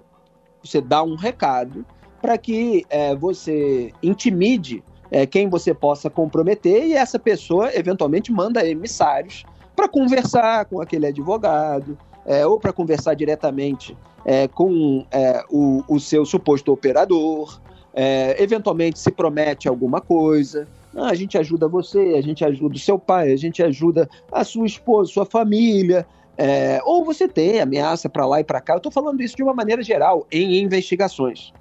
Você 0.64 0.80
dá 0.80 1.04
um 1.04 1.16
recado 1.16 1.86
para 2.22 2.38
que 2.38 2.86
é, 2.90 3.16
você 3.16 3.92
intimide 4.02 4.84
é, 5.10 5.26
quem 5.26 5.50
você 5.50 5.74
possa 5.74 6.10
comprometer 6.10 6.86
e 6.86 6.94
essa 6.94 7.20
pessoa 7.20 7.76
eventualmente 7.76 8.32
manda 8.32 8.66
emissários 8.66 9.44
para 9.76 9.88
conversar 9.88 10.66
com 10.66 10.82
aquele 10.82 11.08
advogado 11.08 11.98
é, 12.26 12.46
ou 12.46 12.60
para 12.60 12.72
conversar 12.72 13.14
diretamente 13.14 13.98
é, 14.26 14.48
com 14.48 15.06
é, 15.12 15.44
o, 15.50 15.84
o, 15.88 16.00
seu 16.00 16.26
suposto 16.26 16.72
operador. 16.72 17.60
É, 17.94 18.42
eventualmente 18.42 19.00
se 19.00 19.12
promete 19.12 19.68
alguma 19.68 20.00
coisa. 20.00 20.68
Ah, 20.96 21.08
a 21.08 21.16
gente 21.16 21.38
ajuda 21.38 21.68
você, 21.68 22.16
a 22.18 22.22
gente 22.22 22.44
ajuda 22.44 22.76
o 22.76 22.80
seu 22.80 23.00
pai, 23.00 23.32
a 23.32 23.38
gente 23.38 23.64
ajuda 23.64 24.10
a 24.32 24.44
sua 24.44 24.66
esposa, 24.66 25.12
sua 25.12 25.26
família. 25.26 26.06
É, 26.38 26.80
ou 26.86 27.04
você 27.04 27.28
tem 27.28 27.60
ameaça 27.60 28.10
para 28.10 28.26
lá 28.26 28.40
e 28.40 28.44
para 28.44 28.62
cá. 28.62 28.74
Eu 28.74 28.78
estou 28.78 28.92
falando 28.92 29.22
isso 29.22 29.36
de 29.36 29.44
uma 29.44 29.54
maneira 29.54 29.82
geral, 29.84 30.26
em 30.32 30.62
investigações. 30.62 31.54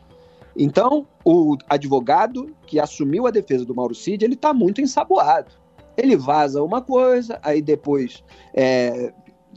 Então, 0.56 1.06
o 1.24 1.56
advogado 1.68 2.54
que 2.66 2.78
assumiu 2.80 3.26
a 3.26 3.30
defesa 3.30 3.64
do 3.64 3.74
Mauro 3.74 3.94
Cid, 3.94 4.24
ele 4.24 4.34
está 4.34 4.52
muito 4.52 4.80
ensaboado. 4.80 5.52
Ele 5.96 6.16
vaza 6.16 6.62
uma 6.62 6.80
coisa, 6.80 7.38
aí 7.42 7.60
depois 7.60 8.24
é, 8.54 9.12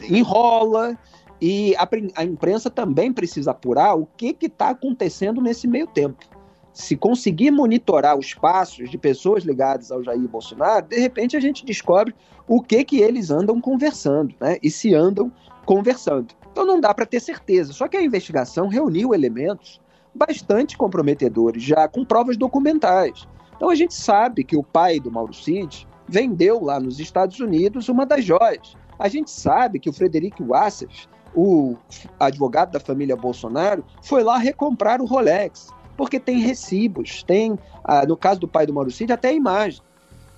enrola, 0.10 0.98
e 1.46 1.76
a, 1.76 1.88
a, 2.16 2.24
imprensa 2.24 2.70
também 2.70 3.12
precisa 3.12 3.52
apurar 3.52 3.96
o 3.96 4.06
que 4.06 4.38
está 4.42 4.70
acontecendo 4.70 5.42
nesse 5.42 5.68
meio 5.68 5.88
tempo. 5.88 6.24
Se 6.72 6.96
conseguir 6.96 7.52
monitorar 7.52 8.18
os 8.18 8.34
passos 8.34 8.90
de 8.90 8.98
pessoas 8.98 9.44
ligadas 9.44 9.92
ao 9.92 10.02
Jair 10.02 10.28
Bolsonaro, 10.28 10.88
de 10.88 10.98
repente 10.98 11.36
a 11.36 11.40
gente 11.40 11.66
descobre 11.66 12.16
o 12.48 12.62
que 12.62 12.84
que 12.84 13.02
eles 13.02 13.30
andam 13.30 13.60
conversando, 13.60 14.34
né? 14.40 14.58
E 14.64 14.72
se 14.72 14.96
andam 14.96 15.32
conversando. 15.66 16.34
Então 16.52 16.66
não 16.66 16.80
dá 16.80 16.94
para 16.94 17.06
ter 17.06 17.20
certeza. 17.20 17.74
Só 17.74 17.88
que 17.88 17.98
a 17.98 18.02
investigação 18.02 18.68
reuniu 18.68 19.14
elementos 19.14 19.82
bastante 20.16 20.78
comprometedores, 20.78 21.62
já 21.62 21.88
com 21.88 22.06
provas 22.06 22.38
documentais. 22.38 23.28
Então 23.56 23.70
a 23.70 23.76
gente 23.76 23.94
sabe 23.94 24.44
que 24.44 24.56
o 24.56 24.64
pai 24.64 25.00
do 25.00 25.12
Mauro 25.12 25.34
Cid 25.34 25.88
vendeu 26.08 26.64
lá 26.64 26.80
nos 26.80 27.00
Estados 27.00 27.40
Unidos 27.40 27.90
uma 27.90 28.06
das 28.06 28.24
joias. 28.24 28.76
A 29.00 29.08
gente 29.08 29.32
sabe 29.32 29.80
que 29.80 29.90
o 29.90 29.94
Frederico 29.94 30.46
Wassef, 30.46 31.08
o 31.36 31.76
advogado 32.20 32.72
da 32.72 32.80
família 32.80 33.16
Bolsonaro, 33.16 33.84
foi 34.02 34.24
lá 34.24 34.38
recomprar 34.38 35.02
o 35.02 35.06
Rolex, 35.06 35.70
porque 35.98 36.20
tem 36.20 36.40
recibos, 36.40 37.24
tem, 37.24 37.58
ah, 37.84 38.06
no 38.06 38.16
caso 38.16 38.40
do 38.40 38.48
pai 38.48 38.66
do 38.66 38.74
Mauro 38.74 38.92
até 39.12 39.30
a 39.30 39.34
imagem. 39.34 39.82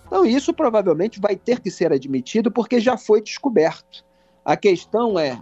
Então 0.08 0.26
isso 0.26 0.54
provavelmente 0.54 1.20
vai 1.20 1.36
ter 1.36 1.60
que 1.60 1.72
ser 1.72 1.92
admitido 1.92 2.52
porque 2.52 2.80
já 2.80 2.98
foi 2.98 3.22
descoberto. 3.22 4.06
A 4.44 4.56
questão 4.56 5.18
é, 5.18 5.42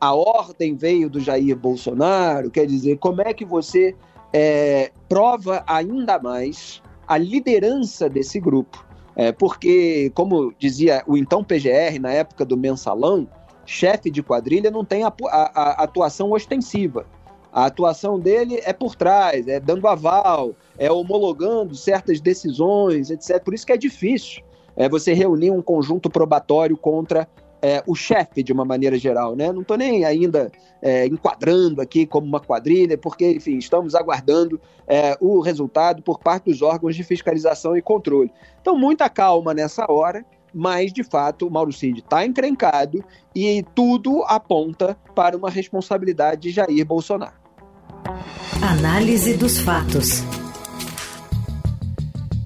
a 0.00 0.14
ordem 0.14 0.76
veio 0.76 1.10
do 1.10 1.20
Jair 1.20 1.56
Bolsonaro, 1.56 2.50
quer 2.50 2.66
dizer, 2.66 2.98
como 2.98 3.22
é 3.22 3.34
que 3.34 3.44
você 3.44 3.96
é, 4.32 4.92
prova 5.08 5.64
ainda 5.66 6.18
mais 6.18 6.82
a 7.08 7.18
liderança 7.18 8.08
desse 8.08 8.38
grupo? 8.38 8.86
É, 9.16 9.32
porque, 9.32 10.12
como 10.14 10.52
dizia 10.58 11.02
o 11.06 11.16
então 11.16 11.42
PGR, 11.42 11.98
na 11.98 12.12
época 12.12 12.44
do 12.44 12.56
mensalão, 12.56 13.26
chefe 13.64 14.10
de 14.10 14.22
quadrilha 14.22 14.70
não 14.70 14.84
tem 14.84 15.02
a, 15.02 15.12
a, 15.28 15.60
a 15.60 15.84
atuação 15.84 16.32
ostensiva. 16.32 17.06
A 17.50 17.64
atuação 17.64 18.20
dele 18.20 18.60
é 18.64 18.72
por 18.74 18.94
trás, 18.94 19.48
é 19.48 19.58
dando 19.58 19.88
aval, 19.88 20.54
é 20.78 20.92
homologando 20.92 21.74
certas 21.74 22.20
decisões, 22.20 23.10
etc. 23.10 23.42
Por 23.42 23.54
isso 23.54 23.66
que 23.66 23.72
é 23.72 23.78
difícil 23.78 24.42
é, 24.76 24.86
você 24.86 25.14
reunir 25.14 25.50
um 25.50 25.62
conjunto 25.62 26.10
probatório 26.10 26.76
contra 26.76 27.26
é, 27.62 27.82
o 27.86 27.94
chefe 27.94 28.42
de 28.42 28.52
uma 28.52 28.64
maneira 28.64 28.98
geral, 28.98 29.34
né? 29.34 29.52
Não 29.52 29.62
estou 29.62 29.76
nem 29.76 30.04
ainda 30.04 30.50
é, 30.80 31.06
enquadrando 31.06 31.80
aqui 31.80 32.06
como 32.06 32.26
uma 32.26 32.40
quadrilha, 32.40 32.96
porque, 32.96 33.32
enfim, 33.32 33.58
estamos 33.58 33.94
aguardando 33.94 34.60
é, 34.86 35.16
o 35.20 35.40
resultado 35.40 36.02
por 36.02 36.18
parte 36.18 36.50
dos 36.50 36.62
órgãos 36.62 36.94
de 36.94 37.02
fiscalização 37.02 37.76
e 37.76 37.82
controle. 37.82 38.30
Então, 38.60 38.78
muita 38.78 39.08
calma 39.08 39.52
nessa 39.54 39.90
hora, 39.90 40.24
mas, 40.54 40.92
de 40.92 41.02
fato, 41.02 41.46
o 41.46 41.50
Mauro 41.50 41.72
Cid 41.72 42.00
está 42.00 42.24
encrencado 42.24 43.04
e 43.34 43.64
tudo 43.74 44.22
aponta 44.24 44.96
para 45.14 45.36
uma 45.36 45.50
responsabilidade 45.50 46.42
de 46.42 46.50
Jair 46.50 46.84
Bolsonaro. 46.86 47.34
Análise 48.62 49.34
dos 49.34 49.58
fatos. 49.58 50.22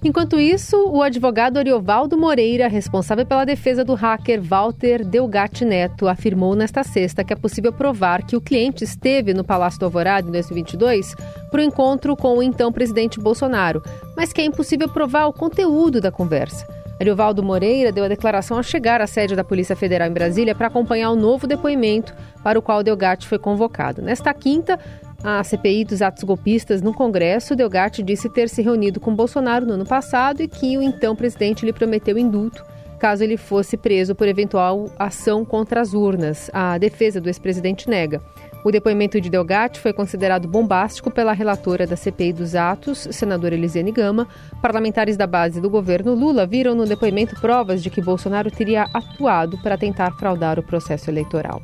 Enquanto 0.03 0.41
isso, 0.41 0.77
o 0.89 1.03
advogado 1.03 1.59
Ariovaldo 1.59 2.17
Moreira, 2.17 2.69
responsável 2.69 3.27
pela 3.27 3.45
defesa 3.45 3.85
do 3.85 3.93
hacker 3.93 4.41
Walter 4.41 5.05
Delgatti 5.05 5.63
Neto, 5.63 6.09
afirmou 6.09 6.55
nesta 6.57 6.83
sexta 6.83 7.23
que 7.23 7.35
é 7.35 7.37
possível 7.37 7.71
provar 7.71 8.25
que 8.25 8.35
o 8.35 8.41
cliente 8.41 8.83
esteve 8.83 9.35
no 9.35 9.45
Palácio 9.45 9.79
do 9.79 9.85
Alvorada 9.85 10.27
em 10.27 10.33
2022 10.33 11.15
para 11.51 11.61
o 11.61 11.63
encontro 11.63 12.17
com 12.17 12.39
o 12.39 12.43
então 12.43 12.73
presidente 12.73 13.21
Bolsonaro, 13.21 13.83
mas 14.17 14.33
que 14.33 14.41
é 14.41 14.45
impossível 14.45 14.89
provar 14.89 15.27
o 15.27 15.35
conteúdo 15.35 16.01
da 16.01 16.11
conversa. 16.11 16.67
Ariovaldo 16.99 17.43
Moreira 17.43 17.93
deu 17.93 18.05
a 18.05 18.09
declaração 18.09 18.57
ao 18.57 18.63
chegar 18.63 19.03
à 19.03 19.07
sede 19.07 19.37
da 19.37 19.45
Polícia 19.45 19.77
Federal 19.77 20.09
em 20.09 20.13
Brasília 20.13 20.55
para 20.55 20.67
acompanhar 20.67 21.11
o 21.11 21.17
novo 21.17 21.47
depoimento 21.47 22.15
para 22.43 22.59
o 22.59 22.63
qual 22.63 22.83
Delgatti 22.83 23.27
foi 23.27 23.39
convocado. 23.39 24.03
Nesta 24.03 24.33
quinta, 24.35 24.79
a 25.23 25.43
CPI 25.45 25.85
dos 25.85 26.03
atos 26.03 26.25
golpistas 26.25 26.81
no 26.83 26.95
Congresso, 26.95 27.55
Delgatti 27.55 28.03
disse 28.03 28.29
ter 28.29 28.49
se 28.49 28.63
reunido 28.63 29.01
com 29.01 29.15
Bolsonaro 29.15 29.67
no 29.67 29.75
ano 29.75 29.87
passado 29.87 30.43
e 30.43 30.49
que 30.49 30.77
o 30.79 30.83
então 30.83 31.15
presidente 31.15 31.65
lhe 31.65 31.73
prometeu 31.73 32.17
indulto 32.19 32.65
caso 33.01 33.25
ele 33.25 33.39
fosse 33.39 33.79
preso 33.79 34.15
por 34.15 34.29
eventual 34.29 34.91
ação 34.99 35.43
contra 35.43 35.81
as 35.81 35.95
urnas. 35.95 36.51
A 36.53 36.77
defesa 36.77 37.21
do 37.21 37.29
ex-presidente 37.29 37.89
nega. 37.89 38.21
O 38.63 38.71
depoimento 38.71 39.19
de 39.19 39.31
Delgatti 39.31 39.81
foi 39.81 39.95
considerado 39.95 40.47
bombástico 40.47 41.11
pela 41.11 41.33
relatora 41.33 41.87
da 41.87 41.97
CPI 41.97 42.35
dos 42.35 42.55
atos, 42.55 43.09
senadora 43.11 43.55
Elisiane 43.55 43.91
Gama. 43.91 44.29
Parlamentares 44.61 45.17
da 45.17 45.27
base 45.27 45.63
do 45.63 45.71
governo 45.71 46.15
Lula 46.15 46.47
viram 46.47 46.75
no 46.75 46.85
depoimento 46.85 47.41
provas 47.41 47.83
de 47.83 47.89
que 47.89 48.03
Bolsonaro 48.03 48.51
teria 48.51 48.87
atuado 48.93 49.57
para 49.63 49.79
tentar 49.79 50.13
fraudar 50.13 50.59
o 50.59 50.63
processo 50.63 51.11
eleitoral. 51.11 51.63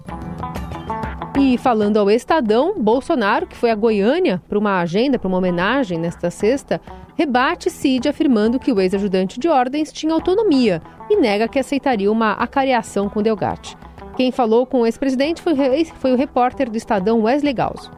E 1.38 1.58
falando 1.58 1.98
ao 1.98 2.10
Estadão, 2.10 2.74
Bolsonaro, 2.78 3.46
que 3.46 3.56
foi 3.56 3.70
a 3.70 3.74
Goiânia 3.74 4.42
para 4.48 4.58
uma 4.58 4.80
agenda, 4.80 5.18
para 5.18 5.28
uma 5.28 5.36
homenagem 5.36 5.98
nesta 5.98 6.30
sexta, 6.30 6.80
rebate 7.14 7.68
Cid 7.68 8.08
afirmando 8.08 8.58
que 8.58 8.72
o 8.72 8.80
ex-ajudante 8.80 9.38
de 9.38 9.46
ordens 9.46 9.92
tinha 9.92 10.14
autonomia 10.14 10.80
e 11.10 11.16
nega 11.16 11.46
que 11.46 11.58
aceitaria 11.58 12.10
uma 12.10 12.32
acariação 12.32 13.10
com 13.10 13.22
Delgatti. 13.22 13.76
Quem 14.16 14.32
falou 14.32 14.64
com 14.64 14.80
o 14.80 14.86
ex-presidente 14.86 15.42
foi, 15.42 15.54
foi, 16.00 16.12
o 16.12 16.16
repórter 16.16 16.70
do 16.70 16.78
Estadão 16.78 17.20
Wesley 17.20 17.52
Galzo. 17.52 17.90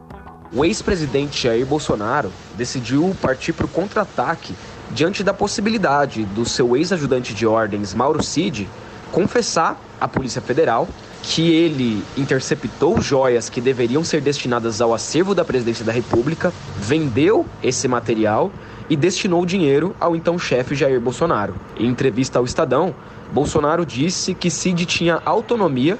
O 0.53 0.65
ex-presidente 0.65 1.41
Jair 1.41 1.65
Bolsonaro 1.65 2.33
decidiu 2.57 3.15
partir 3.23 3.53
para 3.53 3.67
o 3.67 3.69
contra-ataque 3.69 4.53
diante 4.91 5.23
da 5.23 5.33
possibilidade 5.33 6.25
do 6.25 6.45
seu 6.45 6.77
ex-ajudante 6.77 7.33
de 7.35 7.47
ordens, 7.47 7.95
Mauro 7.95 8.21
Cid, 8.21 8.69
confessar 9.13 9.81
à 10.01 10.09
Polícia 10.09 10.41
Federal 10.41 10.89
que 11.23 11.51
ele 11.51 12.03
interceptou 12.17 13.01
joias 13.01 13.49
que 13.49 13.61
deveriam 13.61 14.05
ser 14.05 14.21
destinadas 14.21 14.81
ao 14.81 14.95
acervo 14.95 15.35
da 15.35 15.45
presidência 15.45 15.85
da 15.85 15.93
República, 15.93 16.53
vendeu 16.79 17.45
esse 17.63 17.89
material 17.89 18.51
e 18.89 18.97
destinou 18.97 19.43
o 19.43 19.47
dinheiro 19.47 19.95
ao 20.01 20.17
então 20.17 20.39
chefe 20.39 20.75
Jair 20.75 21.01
Bolsonaro. 21.01 21.55
Em 21.79 21.87
entrevista 21.87 22.39
ao 22.39 22.45
Estadão, 22.45 22.95
Bolsonaro 23.33 23.85
disse 23.85 24.35
que 24.35 24.51
Cid 24.51 24.87
tinha 24.87 25.21
autonomia 25.25 25.99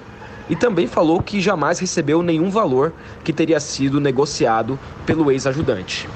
e 0.49 0.57
também 0.57 0.87
falou 0.87 1.23
que 1.23 1.41
jamais 1.41 1.79
recebeu 1.79 2.23
nenhum 2.23 2.51
valor 2.51 2.93
que 3.23 3.33
teria 3.33 3.61
sido 3.61 4.01
negociado 4.01 4.79
pelo 5.05 5.31
ex-ajudante. 5.31 6.09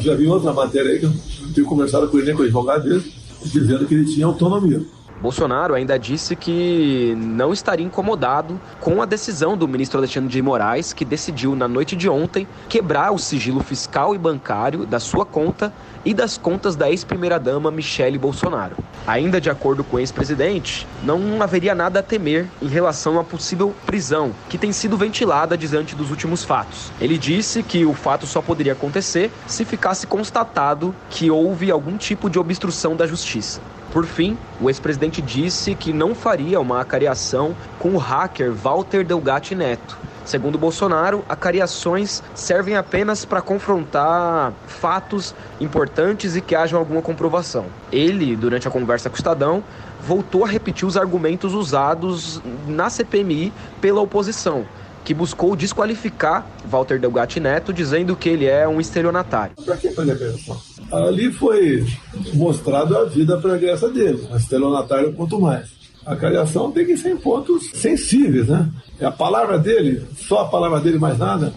Já 0.00 0.14
vi 0.14 0.26
outra 0.26 0.52
matéria 0.52 0.92
aí 0.92 0.98
que 0.98 1.04
eu 1.04 1.12
tenho 1.54 1.66
conversado 1.66 2.08
com 2.08 2.18
ele, 2.18 2.32
com 2.32 2.40
o 2.40 2.44
advogado 2.44 2.84
dele, 2.84 3.12
dizendo 3.44 3.86
que 3.86 3.94
ele 3.94 4.06
tinha 4.06 4.26
autonomia. 4.26 4.82
Bolsonaro 5.24 5.74
ainda 5.74 5.98
disse 5.98 6.36
que 6.36 7.14
não 7.16 7.50
estaria 7.50 7.86
incomodado 7.86 8.60
com 8.78 9.00
a 9.00 9.06
decisão 9.06 9.56
do 9.56 9.66
ministro 9.66 9.96
Alexandre 9.96 10.28
de 10.28 10.42
Moraes, 10.42 10.92
que 10.92 11.02
decidiu 11.02 11.56
na 11.56 11.66
noite 11.66 11.96
de 11.96 12.10
ontem 12.10 12.46
quebrar 12.68 13.10
o 13.10 13.18
sigilo 13.18 13.60
fiscal 13.60 14.14
e 14.14 14.18
bancário 14.18 14.84
da 14.84 15.00
sua 15.00 15.24
conta 15.24 15.72
e 16.04 16.12
das 16.12 16.36
contas 16.36 16.76
da 16.76 16.90
ex-primeira-dama 16.90 17.70
Michele 17.70 18.18
Bolsonaro. 18.18 18.76
Ainda 19.06 19.40
de 19.40 19.50
acordo 19.50 19.84
com 19.84 19.96
o 19.96 20.00
ex-presidente, 20.00 20.86
não 21.02 21.42
haveria 21.42 21.74
nada 21.74 22.00
a 22.00 22.02
temer 22.02 22.46
em 22.60 22.68
relação 22.68 23.18
à 23.18 23.24
possível 23.24 23.74
prisão, 23.84 24.32
que 24.48 24.58
tem 24.58 24.72
sido 24.72 24.96
ventilada 24.96 25.56
diante 25.56 25.94
dos 25.94 26.10
últimos 26.10 26.44
fatos. 26.44 26.90
Ele 27.00 27.18
disse 27.18 27.62
que 27.62 27.84
o 27.84 27.94
fato 27.94 28.26
só 28.26 28.40
poderia 28.40 28.72
acontecer 28.72 29.30
se 29.46 29.64
ficasse 29.64 30.06
constatado 30.06 30.94
que 31.10 31.30
houve 31.30 31.70
algum 31.70 31.96
tipo 31.96 32.30
de 32.30 32.38
obstrução 32.38 32.96
da 32.96 33.06
justiça. 33.06 33.60
Por 33.92 34.06
fim, 34.06 34.36
o 34.60 34.68
ex-presidente 34.68 35.22
disse 35.22 35.74
que 35.74 35.92
não 35.92 36.14
faria 36.14 36.60
uma 36.60 36.80
acariação 36.80 37.54
com 37.78 37.90
o 37.90 37.98
hacker 37.98 38.52
Walter 38.52 39.04
Delgatti 39.04 39.54
Neto, 39.54 39.96
Segundo 40.24 40.56
Bolsonaro, 40.56 41.22
acariações 41.28 42.22
servem 42.34 42.76
apenas 42.76 43.24
para 43.24 43.42
confrontar 43.42 44.52
fatos 44.66 45.34
importantes 45.60 46.34
e 46.34 46.40
que 46.40 46.54
hajam 46.54 46.78
alguma 46.78 47.02
comprovação. 47.02 47.66
Ele, 47.92 48.34
durante 48.34 48.66
a 48.66 48.70
conversa 48.70 49.10
com 49.10 49.16
o 49.16 49.18
Estadão, 49.18 49.62
voltou 50.06 50.44
a 50.44 50.48
repetir 50.48 50.86
os 50.86 50.96
argumentos 50.96 51.52
usados 51.52 52.40
na 52.66 52.88
CPMI 52.88 53.52
pela 53.80 54.00
oposição, 54.00 54.64
que 55.04 55.12
buscou 55.12 55.54
desqualificar 55.54 56.46
Walter 56.70 56.98
Delgatti 56.98 57.38
Neto, 57.38 57.72
dizendo 57.72 58.16
que 58.16 58.28
ele 58.30 58.46
é 58.46 58.66
um 58.66 58.80
estelionatário. 58.80 59.54
Para 59.62 59.76
que 59.76 59.90
fazer 59.90 60.12
acariação? 60.12 60.58
Ali 60.90 61.30
foi 61.30 61.86
mostrado 62.32 62.96
a 62.96 63.04
vida 63.04 63.36
pregressa 63.36 63.90
dele, 63.90 64.26
um 64.30 64.36
estelionatário 64.36 65.12
quanto 65.12 65.38
mais. 65.38 65.68
A 66.06 66.14
cariação 66.16 66.70
tem 66.70 66.84
que 66.84 66.96
ser 66.96 67.10
em 67.10 67.16
pontos 67.16 67.70
sensíveis, 67.74 68.48
né? 68.48 68.68
É 68.98 69.06
a 69.06 69.10
palavra 69.10 69.58
dele, 69.58 70.06
só 70.16 70.42
a 70.42 70.48
palavra 70.48 70.80
dele, 70.80 70.98
mais 70.98 71.18
nada. 71.18 71.52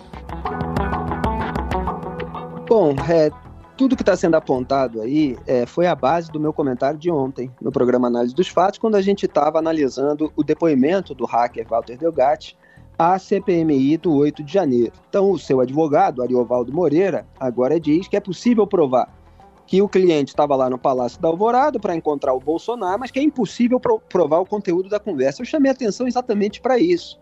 Bom, 2.68 2.96
é, 3.08 3.30
tudo 3.78 3.96
que 3.96 4.02
está 4.02 4.16
sendo 4.16 4.36
apontado 4.36 5.02
aí 5.02 5.38
é, 5.46 5.66
foi 5.68 5.86
a 5.86 5.94
base 5.94 6.32
do 6.32 6.40
meu 6.40 6.52
comentário 6.52 6.98
de 7.00 7.12
ontem, 7.12 7.52
no 7.62 7.72
programa 7.72 8.08
Análise 8.08 8.34
dos 8.34 8.48
Fatos, 8.48 8.80
quando 8.80 8.96
a 8.96 9.02
gente 9.02 9.28
estava 9.28 9.60
analisando 9.60 10.34
o 10.36 10.44
depoimento 10.44 11.14
do 11.14 11.26
hacker 11.26 11.68
Walter 11.68 11.96
Delgatti 11.96 12.58
à 12.98 13.20
CPMI 13.20 13.98
do 13.98 14.16
8 14.16 14.44
de 14.44 14.52
janeiro. 14.52 14.94
Então, 15.08 15.30
o 15.30 15.38
seu 15.38 15.62
advogado, 15.62 16.24
Ariovaldo 16.24 16.74
Moreira, 16.74 17.28
agora 17.40 17.80
diz 17.80 18.08
que 18.08 18.18
é 18.18 18.20
possível 18.20 18.66
provar 18.66 19.16
que 19.68 19.82
o 19.82 19.88
cliente 19.88 20.30
estava 20.30 20.56
lá 20.56 20.70
no 20.70 20.78
Palácio 20.80 21.22
da 21.22 21.28
Alvorada 21.28 21.78
para 21.80 21.96
encontrar 21.96 22.34
o 22.34 22.40
Bolsonaro, 22.40 23.00
mas 23.00 23.12
que 23.12 23.20
é 23.20 23.22
impossível 23.22 23.80
provar 23.80 24.40
o 24.40 24.46
conteúdo 24.46 24.90
da 24.90 25.00
conversa. 25.00 25.42
Eu 25.42 25.46
chamei 25.46 25.72
atenção 25.72 26.08
exatamente 26.08 26.60
para 26.62 26.80
isso. 26.80 27.20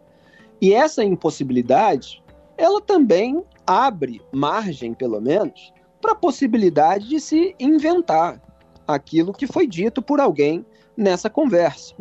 E 0.62 0.74
essa 0.74 1.04
impossibilidade, 1.04 2.24
ela 2.58 2.82
também 2.82 3.44
abre 3.66 4.22
margem, 4.32 4.94
pelo 4.94 5.20
menos, 5.20 5.74
para 6.02 6.14
a 6.14 6.16
possibilidade 6.16 7.10
de 7.10 7.20
se 7.20 7.56
inventar 7.60 8.42
aquilo 8.88 9.34
que 9.34 9.48
foi 9.48 9.68
dito 9.68 10.02
por 10.02 10.20
alguém 10.20 10.66
nessa 10.96 11.30
conversa. 11.30 11.96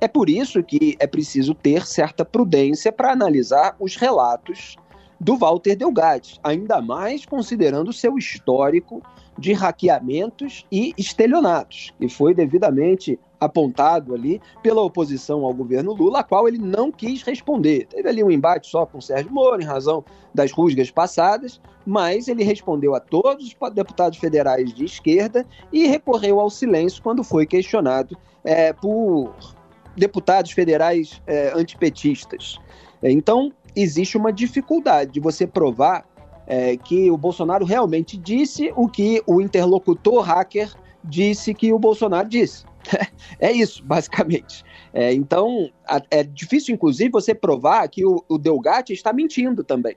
É 0.00 0.08
por 0.08 0.28
isso 0.28 0.62
que 0.64 0.96
é 0.98 1.06
preciso 1.06 1.54
ter 1.54 1.86
certa 1.86 2.24
prudência 2.24 2.90
para 2.90 3.12
analisar 3.12 3.76
os 3.78 3.94
relatos 3.94 4.76
do 5.20 5.36
Walter 5.36 5.76
Delgatti, 5.76 6.40
ainda 6.42 6.82
mais 6.82 7.24
considerando 7.24 7.92
seu 7.92 8.18
histórico 8.18 9.00
de 9.38 9.52
hackeamentos 9.52 10.66
e 10.72 10.92
estelionatos, 10.98 11.92
que 12.00 12.08
foi 12.08 12.34
devidamente 12.34 13.20
apontado 13.44 14.14
ali 14.14 14.40
pela 14.62 14.82
oposição 14.82 15.44
ao 15.44 15.52
governo 15.52 15.92
Lula, 15.92 16.20
a 16.20 16.22
qual 16.22 16.46
ele 16.46 16.58
não 16.58 16.92
quis 16.92 17.22
responder. 17.22 17.86
Teve 17.86 18.08
ali 18.08 18.22
um 18.22 18.30
embate 18.30 18.68
só 18.68 18.86
com 18.86 18.98
o 18.98 19.02
Sérgio 19.02 19.32
Moro, 19.32 19.60
em 19.60 19.64
razão 19.64 20.04
das 20.32 20.52
rusgas 20.52 20.90
passadas, 20.90 21.60
mas 21.84 22.28
ele 22.28 22.44
respondeu 22.44 22.94
a 22.94 23.00
todos 23.00 23.44
os 23.44 23.74
deputados 23.74 24.18
federais 24.18 24.72
de 24.72 24.84
esquerda 24.84 25.44
e 25.72 25.86
recorreu 25.86 26.38
ao 26.38 26.48
silêncio 26.48 27.02
quando 27.02 27.24
foi 27.24 27.44
questionado 27.44 28.16
é, 28.44 28.72
por 28.72 29.34
deputados 29.96 30.52
federais 30.52 31.20
é, 31.26 31.52
antipetistas. 31.54 32.58
Então, 33.02 33.52
existe 33.74 34.16
uma 34.16 34.32
dificuldade 34.32 35.10
de 35.10 35.20
você 35.20 35.46
provar 35.46 36.06
é, 36.46 36.76
que 36.76 37.10
o 37.10 37.16
Bolsonaro 37.16 37.64
realmente 37.64 38.16
disse 38.16 38.72
o 38.76 38.88
que 38.88 39.22
o 39.26 39.40
interlocutor 39.40 40.22
hacker 40.22 40.72
disse 41.04 41.52
que 41.52 41.72
o 41.72 41.78
Bolsonaro 41.78 42.28
disse. 42.28 42.64
É 43.38 43.52
isso, 43.52 43.84
basicamente. 43.84 44.64
É, 44.92 45.12
então, 45.12 45.70
é 46.10 46.22
difícil, 46.22 46.74
inclusive, 46.74 47.10
você 47.10 47.34
provar 47.34 47.88
que 47.88 48.04
o, 48.04 48.24
o 48.28 48.38
Delgatti 48.38 48.92
está 48.92 49.12
mentindo 49.12 49.64
também. 49.64 49.96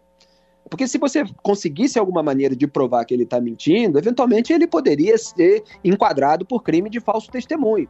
Porque 0.70 0.88
se 0.88 0.98
você 0.98 1.24
conseguisse 1.44 2.00
alguma 2.00 2.24
maneira 2.24 2.56
de 2.56 2.66
provar 2.66 3.06
que 3.06 3.14
ele 3.14 3.24
está 3.24 3.40
mentindo, 3.40 4.00
eventualmente 4.00 4.52
ele 4.52 4.66
poderia 4.66 5.18
ser 5.18 5.64
enquadrado 5.84 6.46
por 6.46 6.64
crime 6.64 6.90
de 6.90 7.00
falso 7.00 7.30
testemunho. 7.30 7.88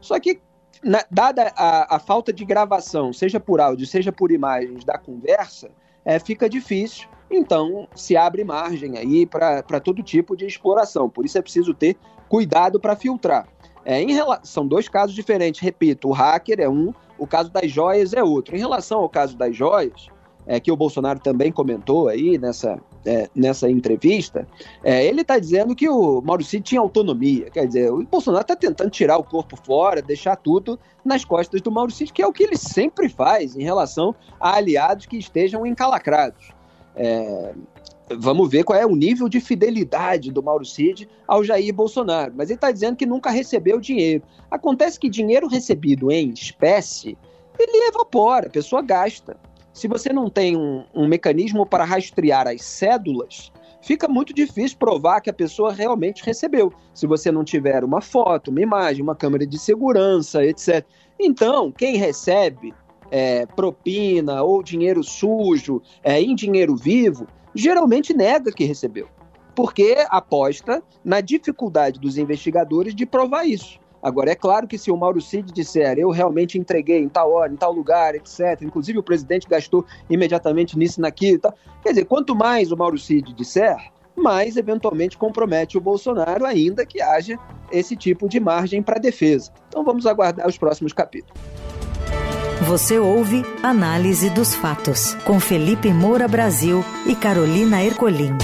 Só 0.00 0.20
que, 0.20 0.40
na, 0.84 1.02
dada 1.10 1.52
a, 1.56 1.96
a, 1.96 1.98
falta 1.98 2.32
de 2.32 2.44
gravação, 2.44 3.12
seja 3.12 3.40
por 3.40 3.60
áudio, 3.60 3.86
seja 3.86 4.12
por 4.12 4.30
imagens 4.30 4.84
da 4.84 4.98
conversa, 4.98 5.70
é, 6.04 6.18
fica 6.18 6.48
difícil 6.48 7.08
então, 7.30 7.86
se 7.94 8.16
abre 8.16 8.42
margem 8.42 8.96
aí 8.96 9.26
para 9.26 9.80
todo 9.80 10.02
tipo 10.02 10.36
de 10.36 10.46
exploração. 10.46 11.08
Por 11.10 11.26
isso 11.26 11.36
é 11.36 11.42
preciso 11.42 11.74
ter 11.74 11.96
cuidado 12.28 12.78
para 12.78 12.94
filtrar. 12.96 13.46
É, 13.84 14.02
em 14.02 14.12
relação, 14.12 14.44
são 14.44 14.66
dois 14.66 14.88
casos 14.88 15.14
diferentes, 15.14 15.60
repito, 15.60 16.08
o 16.08 16.12
hacker 16.12 16.60
é 16.60 16.68
um, 16.68 16.92
o 17.18 17.26
caso 17.26 17.50
das 17.50 17.70
joias 17.70 18.12
é 18.12 18.22
outro. 18.22 18.54
Em 18.54 18.58
relação 18.58 19.00
ao 19.00 19.08
caso 19.08 19.36
das 19.36 19.56
joias, 19.56 20.08
é, 20.46 20.58
que 20.58 20.72
o 20.72 20.76
Bolsonaro 20.76 21.18
também 21.20 21.52
comentou 21.52 22.08
aí 22.08 22.38
nessa, 22.38 22.80
é, 23.04 23.28
nessa 23.34 23.70
entrevista, 23.70 24.48
é, 24.82 25.04
ele 25.04 25.20
está 25.20 25.38
dizendo 25.38 25.76
que 25.76 25.88
o 25.88 26.22
Maurício 26.22 26.60
tinha 26.60 26.80
autonomia. 26.80 27.50
Quer 27.50 27.66
dizer, 27.66 27.92
o 27.92 28.02
Bolsonaro 28.04 28.42
está 28.42 28.56
tentando 28.56 28.90
tirar 28.90 29.18
o 29.18 29.24
corpo 29.24 29.56
fora, 29.56 30.00
deixar 30.00 30.36
tudo 30.36 30.78
nas 31.04 31.24
costas 31.24 31.60
do 31.60 31.70
Maurício, 31.70 32.06
que 32.12 32.22
é 32.22 32.26
o 32.26 32.32
que 32.32 32.42
ele 32.42 32.56
sempre 32.56 33.08
faz 33.10 33.56
em 33.56 33.62
relação 33.62 34.14
a 34.40 34.56
aliados 34.56 35.04
que 35.04 35.18
estejam 35.18 35.66
encalacrados. 35.66 36.50
É, 36.96 37.54
vamos 38.16 38.50
ver 38.50 38.64
qual 38.64 38.78
é 38.78 38.86
o 38.86 38.94
nível 38.94 39.28
de 39.28 39.40
fidelidade 39.40 40.30
do 40.30 40.42
Mauro 40.42 40.64
Cid 40.64 41.08
ao 41.26 41.44
Jair 41.44 41.74
Bolsonaro. 41.74 42.32
Mas 42.36 42.48
ele 42.48 42.56
está 42.56 42.70
dizendo 42.70 42.96
que 42.96 43.06
nunca 43.06 43.30
recebeu 43.30 43.80
dinheiro. 43.80 44.22
Acontece 44.50 44.98
que 44.98 45.08
dinheiro 45.08 45.48
recebido 45.48 46.10
em 46.10 46.30
espécie, 46.30 47.16
ele 47.58 47.88
evapora, 47.88 48.46
a 48.46 48.50
pessoa 48.50 48.82
gasta. 48.82 49.36
Se 49.72 49.86
você 49.86 50.12
não 50.12 50.28
tem 50.28 50.56
um, 50.56 50.84
um 50.94 51.06
mecanismo 51.06 51.64
para 51.64 51.84
rastrear 51.84 52.48
as 52.48 52.62
cédulas, 52.62 53.52
fica 53.80 54.08
muito 54.08 54.32
difícil 54.32 54.76
provar 54.78 55.20
que 55.20 55.30
a 55.30 55.34
pessoa 55.34 55.72
realmente 55.72 56.24
recebeu. 56.24 56.72
Se 56.94 57.06
você 57.06 57.30
não 57.30 57.44
tiver 57.44 57.84
uma 57.84 58.00
foto, 58.00 58.50
uma 58.50 58.60
imagem, 58.60 59.02
uma 59.02 59.14
câmera 59.14 59.46
de 59.46 59.58
segurança, 59.58 60.44
etc. 60.44 60.84
Então, 61.18 61.70
quem 61.70 61.96
recebe 61.96 62.74
é, 63.10 63.46
propina 63.46 64.42
ou 64.42 64.62
dinheiro 64.62 65.02
sujo 65.02 65.80
é, 66.02 66.20
em 66.20 66.34
dinheiro 66.34 66.76
vivo, 66.76 67.26
geralmente 67.58 68.14
nega 68.14 68.52
que 68.52 68.64
recebeu, 68.64 69.08
porque 69.54 69.96
aposta 70.10 70.80
na 71.04 71.20
dificuldade 71.20 71.98
dos 71.98 72.16
investigadores 72.16 72.94
de 72.94 73.04
provar 73.04 73.44
isso. 73.44 73.80
Agora, 74.00 74.30
é 74.30 74.34
claro 74.36 74.68
que 74.68 74.78
se 74.78 74.92
o 74.92 74.96
Mauro 74.96 75.20
Cid 75.20 75.52
disser 75.52 75.98
eu 75.98 76.10
realmente 76.10 76.56
entreguei 76.56 77.00
em 77.00 77.08
tal 77.08 77.32
hora, 77.32 77.52
em 77.52 77.56
tal 77.56 77.72
lugar, 77.72 78.14
etc., 78.14 78.62
inclusive 78.62 79.00
o 79.00 79.02
presidente 79.02 79.48
gastou 79.48 79.84
imediatamente 80.08 80.78
nisso 80.78 81.00
e 81.00 81.02
naquilo, 81.02 81.40
tá? 81.40 81.52
quer 81.82 81.90
dizer, 81.90 82.04
quanto 82.04 82.36
mais 82.36 82.70
o 82.70 82.76
Mauro 82.76 82.96
Cid 82.96 83.34
disser, 83.34 83.76
mais 84.14 84.56
eventualmente 84.56 85.18
compromete 85.18 85.76
o 85.76 85.80
Bolsonaro, 85.80 86.46
ainda 86.46 86.86
que 86.86 87.02
haja 87.02 87.36
esse 87.72 87.96
tipo 87.96 88.28
de 88.28 88.38
margem 88.38 88.80
para 88.80 89.00
defesa. 89.00 89.52
Então 89.66 89.82
vamos 89.82 90.06
aguardar 90.06 90.46
os 90.46 90.56
próximos 90.56 90.92
capítulos. 90.92 91.57
Você 92.68 92.98
ouve 92.98 93.46
Análise 93.62 94.28
dos 94.28 94.54
Fatos, 94.54 95.14
com 95.24 95.40
Felipe 95.40 95.90
Moura 95.90 96.28
Brasil 96.28 96.84
e 97.06 97.16
Carolina 97.16 97.82
Ercolim. 97.82 98.36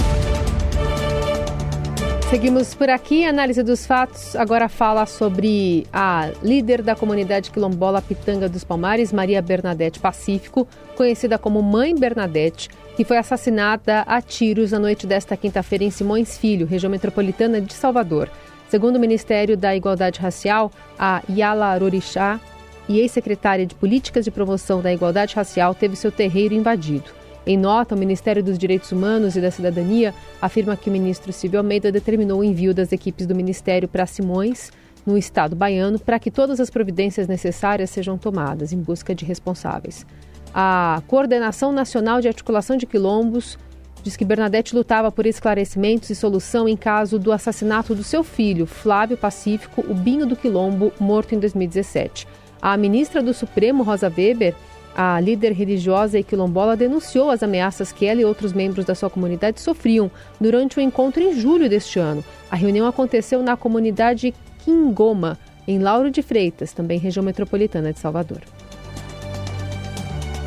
Seguimos 2.31 2.73
por 2.73 2.89
aqui. 2.89 3.23
Análise 3.23 3.61
dos 3.61 3.85
fatos 3.85 4.35
agora 4.35 4.67
fala 4.67 5.05
sobre 5.05 5.85
a 5.93 6.31
líder 6.41 6.81
da 6.81 6.95
comunidade 6.95 7.51
quilombola 7.51 8.01
Pitanga 8.01 8.49
dos 8.49 8.63
Palmares, 8.63 9.13
Maria 9.13 9.43
Bernadette 9.43 9.99
Pacífico, 9.99 10.67
conhecida 10.95 11.37
como 11.37 11.61
Mãe 11.61 11.93
Bernadette, 11.93 12.71
que 12.97 13.05
foi 13.05 13.17
assassinada 13.17 14.01
a 14.07 14.19
tiros 14.23 14.71
na 14.71 14.79
noite 14.79 15.05
desta 15.05 15.37
quinta-feira 15.37 15.83
em 15.83 15.91
Simões 15.91 16.35
Filho, 16.35 16.65
região 16.65 16.89
metropolitana 16.89 17.61
de 17.61 17.73
Salvador. 17.73 18.27
Segundo 18.69 18.95
o 18.95 18.99
Ministério 18.99 19.55
da 19.55 19.75
Igualdade 19.75 20.19
Racial, 20.19 20.71
a 20.97 21.21
Yala 21.29 21.77
Rorixá 21.77 22.41
e 22.87 22.99
ex-secretária 22.99 23.65
de 23.65 23.75
Políticas 23.75 24.25
de 24.25 24.31
Promoção 24.31 24.81
da 24.81 24.93
Igualdade 24.93 25.35
Racial 25.35 25.73
teve 25.73 25.95
seu 25.95 26.11
terreiro 26.11 26.53
invadido. 26.53 27.11
Em 27.47 27.57
nota, 27.57 27.93
o 27.93 27.97
Ministério 27.97 28.43
dos 28.43 28.57
Direitos 28.57 28.91
Humanos 28.91 29.35
e 29.35 29.41
da 29.41 29.51
Cidadania 29.51 30.13
afirma 30.41 30.75
que 30.75 30.89
o 30.89 30.93
ministro 30.93 31.31
Silvio 31.31 31.59
Almeida 31.59 31.91
determinou 31.91 32.39
o 32.39 32.43
envio 32.43 32.73
das 32.73 32.91
equipes 32.91 33.27
do 33.27 33.35
Ministério 33.35 33.87
para 33.87 34.07
Simões 34.07 34.71
no 35.05 35.15
estado 35.15 35.55
baiano 35.55 35.99
para 35.99 36.17
que 36.17 36.31
todas 36.31 36.59
as 36.59 36.71
providências 36.71 37.27
necessárias 37.27 37.91
sejam 37.91 38.17
tomadas 38.17 38.73
em 38.73 38.81
busca 38.81 39.13
de 39.13 39.23
responsáveis. 39.23 40.05
A 40.53 41.03
Coordenação 41.07 41.71
Nacional 41.71 42.19
de 42.19 42.27
Articulação 42.27 42.77
de 42.77 42.87
Quilombos 42.87 43.59
diz 44.01 44.15
que 44.15 44.25
Bernadette 44.25 44.75
lutava 44.75 45.11
por 45.11 45.25
esclarecimentos 45.25 46.09
e 46.09 46.15
solução 46.15 46.67
em 46.67 46.77
caso 46.77 47.19
do 47.19 47.31
assassinato 47.31 47.93
do 47.93 48.03
seu 48.03 48.23
filho, 48.23 48.65
Flávio 48.65 49.17
Pacífico, 49.17 49.83
o 49.87 49.93
Binho 49.93 50.25
do 50.25 50.35
Quilombo, 50.35 50.91
morto 50.99 51.35
em 51.35 51.39
2017. 51.39 52.27
A 52.65 52.75
ministra 52.77 53.21
do 53.21 53.31
Supremo, 53.31 53.83
Rosa 53.83 54.11
Weber, 54.11 54.55
a 54.95 55.19
líder 55.19 55.51
religiosa 55.51 56.17
e 56.17 56.23
quilombola 56.23 56.75
denunciou 56.75 57.29
as 57.29 57.43
ameaças 57.43 57.91
que 57.91 58.07
ela 58.07 58.19
e 58.19 58.25
outros 58.25 58.53
membros 58.53 58.85
da 58.85 58.95
sua 58.95 59.07
comunidade 59.07 59.61
sofriam 59.61 60.09
durante 60.41 60.79
o 60.79 60.81
encontro 60.81 61.21
em 61.21 61.39
julho 61.39 61.69
deste 61.69 61.99
ano. 61.99 62.25
A 62.49 62.55
reunião 62.55 62.87
aconteceu 62.87 63.43
na 63.43 63.55
comunidade 63.55 64.33
Quingoma, 64.63 65.37
em 65.67 65.77
Lauro 65.77 66.09
de 66.09 66.23
Freitas, 66.23 66.73
também 66.73 66.97
região 66.97 67.23
metropolitana 67.23 67.93
de 67.93 67.99
Salvador. 67.99 68.41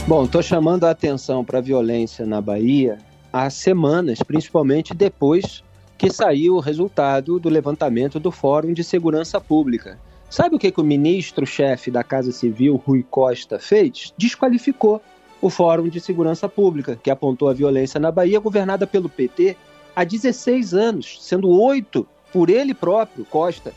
Bom, 0.05 0.25
estou 0.25 0.43
chamando 0.43 0.87
a 0.87 0.91
atenção 0.91 1.45
para 1.45 1.59
a 1.59 1.63
violência 1.63 2.27
na 2.27 2.41
Bahia 2.41 2.99
há 3.33 3.49
semanas, 3.49 4.25
principalmente 4.25 4.93
depois 4.93 5.63
que 5.97 6.11
saiu 6.11 6.57
o 6.57 6.61
resultado 6.61 7.39
do 7.39 7.49
levantamento 7.49 8.19
do 8.19 8.33
Fórum 8.33 8.73
de 8.73 8.83
Segurança 8.83 9.41
Pública. 9.41 10.01
Sabe 10.31 10.57
o 10.57 10.59
que, 10.59 10.71
que 10.71 10.81
o 10.81 10.85
ministro-chefe 10.85 11.91
da 11.91 12.05
Casa 12.05 12.33
Civil, 12.33 12.77
Rui 12.77 13.03
Costa, 13.03 13.59
fez? 13.59 14.13
Desqualificou 14.19 15.01
o 15.41 15.49
Fórum 15.49 15.89
de 15.89 16.01
Segurança 16.01 16.47
Pública, 16.47 17.01
que 17.03 17.11
apontou 17.11 17.49
a 17.49 17.55
violência 17.55 17.99
na 17.99 18.11
Bahia, 18.11 18.39
governada 18.39 18.87
pelo 18.87 19.09
PT 19.09 19.57
há 19.97 20.05
16 20.05 20.75
anos, 20.75 21.17
sendo 21.25 21.49
oito 21.49 22.07
por 22.31 22.51
ele 22.51 22.75
próprio, 22.75 23.25
Costa. 23.25 23.73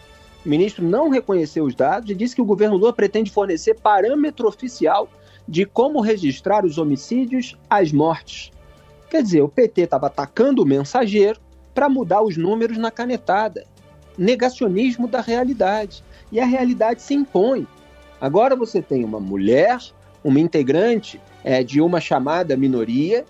O 0.45 0.49
ministro 0.49 0.83
não 0.83 1.09
reconheceu 1.09 1.63
os 1.63 1.73
dados 1.73 2.09
e 2.09 2.15
disse 2.15 2.35
que 2.35 2.41
o 2.41 2.45
governo 2.45 2.75
Lula 2.75 2.91
pretende 2.91 3.31
fornecer 3.31 3.75
parâmetro 3.75 4.45
oficial 4.45 5.07
de 5.47 5.65
como 5.65 6.01
registrar 6.01 6.65
os 6.65 6.77
homicídios, 6.77 7.57
as 7.69 7.93
mortes. 7.93 8.51
Quer 9.09 9.23
dizer, 9.23 9.41
o 9.41 9.47
PT 9.49 9.81
estava 9.81 10.07
atacando 10.07 10.63
o 10.63 10.65
mensageiro 10.65 11.39
para 11.73 11.87
mudar 11.87 12.21
os 12.21 12.35
números 12.35 12.77
na 12.77 12.91
canetada. 12.91 13.65
Negacionismo 14.17 15.07
da 15.07 15.21
realidade. 15.21 16.03
E 16.31 16.39
a 16.39 16.45
realidade 16.45 17.01
se 17.01 17.13
impõe. 17.13 17.67
Agora 18.19 18.55
você 18.55 18.81
tem 18.81 19.03
uma 19.03 19.19
mulher, 19.19 19.79
uma 20.23 20.39
integrante 20.39 21.19
é, 21.43 21.63
de 21.63 21.81
uma 21.81 21.99
chamada 21.99 22.55
minoria, 22.55 23.25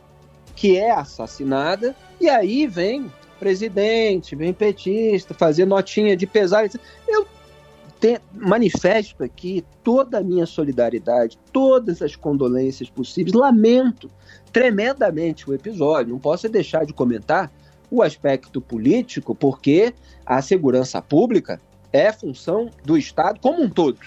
que 0.56 0.78
é 0.78 0.92
assassinada, 0.92 1.96
e 2.20 2.30
aí 2.30 2.68
vem 2.68 3.12
presidente, 3.40 4.36
vem 4.36 4.54
petista, 4.54 5.34
fazer 5.34 5.66
notinha 5.66 6.16
de 6.16 6.28
pesar. 6.28 6.70
Eu 7.08 7.26
te, 8.00 8.20
manifesto 8.34 9.24
aqui 9.24 9.64
toda 9.84 10.20
a 10.20 10.24
minha 10.24 10.46
solidariedade, 10.46 11.40
todas 11.52 12.02
as 12.02 12.16
condolências 12.16 12.90
possíveis. 12.90 13.34
Lamento 13.34 14.12
tremendamente 14.52 15.50
o 15.50 15.54
episódio. 15.54 16.12
Não 16.12 16.20
posso 16.20 16.50
deixar 16.50 16.86
de 16.86 16.94
comentar 16.94 17.52
o 17.90 18.02
aspecto 18.02 18.62
político, 18.62 19.34
porque 19.34 19.94
a 20.26 20.42
segurança 20.42 21.02
pública 21.02 21.60
é 21.92 22.12
função 22.12 22.70
do 22.84 22.98
Estado 22.98 23.40
como 23.40 23.62
um 23.62 23.70
todo. 23.70 24.00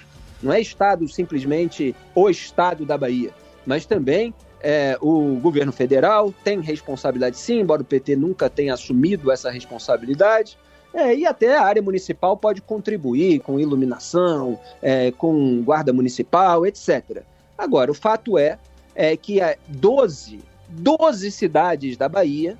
Não 0.42 0.52
é 0.52 0.60
Estado 0.60 1.08
simplesmente 1.08 1.94
o 2.14 2.28
Estado 2.28 2.84
da 2.84 2.98
Bahia, 2.98 3.30
mas 3.64 3.86
também 3.86 4.34
é, 4.60 4.96
o 5.00 5.36
governo 5.40 5.72
federal 5.72 6.32
tem 6.42 6.60
responsabilidade 6.60 7.36
sim, 7.36 7.60
embora 7.60 7.82
o 7.82 7.84
PT 7.84 8.16
nunca 8.16 8.48
tenha 8.48 8.74
assumido 8.74 9.30
essa 9.30 9.50
responsabilidade. 9.50 10.58
É, 10.92 11.14
e 11.14 11.26
até 11.26 11.56
a 11.56 11.64
área 11.64 11.82
municipal 11.82 12.36
pode 12.36 12.62
contribuir 12.62 13.40
com 13.40 13.58
iluminação, 13.58 14.58
é, 14.80 15.10
com 15.10 15.60
guarda 15.62 15.92
municipal, 15.92 16.64
etc. 16.64 17.22
Agora, 17.58 17.90
o 17.90 17.94
fato 17.94 18.38
é 18.38 18.58
é 18.94 19.16
que 19.16 19.40
12, 19.66 20.38
12 20.68 21.30
cidades 21.30 21.96
da 21.96 22.08
Bahia 22.08 22.56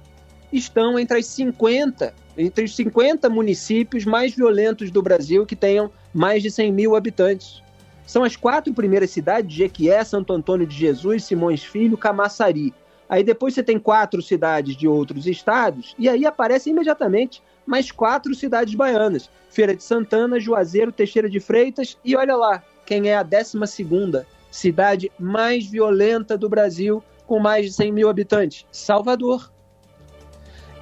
estão 0.53 0.99
entre 0.99 1.19
as 1.19 1.27
50, 1.27 2.13
entre 2.37 2.65
os 2.65 2.75
50 2.75 3.29
municípios 3.29 4.05
mais 4.05 4.35
violentos 4.35 4.91
do 4.91 5.03
Brasil 5.03 5.47
que 5.47 5.57
tenham 5.57 5.91
mais 6.13 6.43
de 6.43 6.51
100 6.51 6.73
mil 6.73 6.97
habitantes. 6.97 7.63
São 8.07 8.23
as 8.23 8.37
quatro 8.37 8.73
primeiras 8.75 9.11
cidades, 9.11 9.55
Jequié, 9.55 10.05
Santo 10.05 10.33
Antônio 10.33 10.67
de 10.67 10.77
Jesus, 10.77 11.25
Simões 11.25 11.65
Filho, 11.65 11.97
Camaçari. 11.97 12.75
Aí 13.09 13.23
depois 13.23 13.55
você 13.55 13.63
tem 13.63 13.79
quatro 13.79 14.21
cidades 14.21 14.77
de 14.77 14.89
outros 14.89 15.27
estados, 15.27 15.95
e 15.99 16.09
aí 16.09 16.27
aparecem 16.27 16.73
imediatamente 16.73 17.43
mais 17.67 17.91
quatro 17.91 18.35
cidades 18.35 18.75
baianas: 18.75 19.31
Feira 19.49 19.75
de 19.75 19.83
Santana, 19.83 20.41
Juazeiro, 20.41 20.93
Teixeira 20.93 21.29
de 21.29 21.41
Freitas, 21.41 21.99
e 22.05 22.17
olha 22.17 22.37
lá, 22.37 22.63
quem 22.85 23.09
é 23.09 23.17
a 23.17 23.23
décima 23.23 23.67
segunda 23.67 24.27
cidade 24.51 25.11
mais 25.19 25.67
violenta 25.67 26.39
do 26.39 26.49
Brasil, 26.49 27.03
com 27.27 27.41
mais 27.41 27.67
de 27.67 27.73
100 27.73 27.93
mil 27.93 28.09
habitantes, 28.09 28.67
Salvador. 28.71 29.51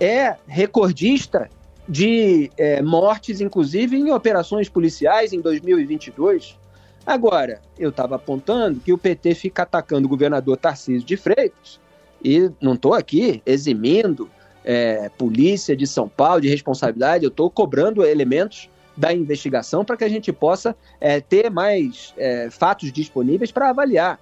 É 0.03 0.35
recordista 0.49 1.49
de 1.89 2.51
é, 2.57 2.83
mortes, 2.83 3.41
inclusive 3.41 3.97
em 3.97 4.11
operações 4.11 4.69
policiais 4.69 5.33
em 5.33 5.41
2022. 5.41 6.59
Agora, 7.07 7.61
eu 7.79 7.91
estava 7.91 8.17
apontando 8.17 8.81
que 8.81 8.93
o 8.93 8.99
PT 8.99 9.37
fica 9.37 9.63
atacando 9.63 10.07
o 10.07 10.09
governador 10.09 10.57
Tarcísio 10.57 11.07
de 11.07 11.17
Freitas, 11.17 11.81
e 12.25 12.51
não 12.61 12.75
estou 12.75 12.95
aqui 12.95 13.41
eximindo 13.47 14.29
é, 14.65 15.09
polícia 15.11 15.77
de 15.77 15.87
São 15.87 16.09
Paulo 16.09 16.41
de 16.41 16.49
responsabilidade, 16.49 17.25
eu 17.25 17.29
estou 17.29 17.49
cobrando 17.49 18.05
elementos 18.05 18.69
da 18.97 19.13
investigação 19.13 19.85
para 19.85 19.97
que 19.97 20.05
a 20.05 20.09
gente 20.09 20.33
possa 20.33 20.77
é, 21.01 21.21
ter 21.21 21.49
mais 21.49 22.13
é, 22.17 22.51
fatos 22.51 22.93
disponíveis 22.93 23.53
para 23.53 23.71
avaliar. 23.71 24.21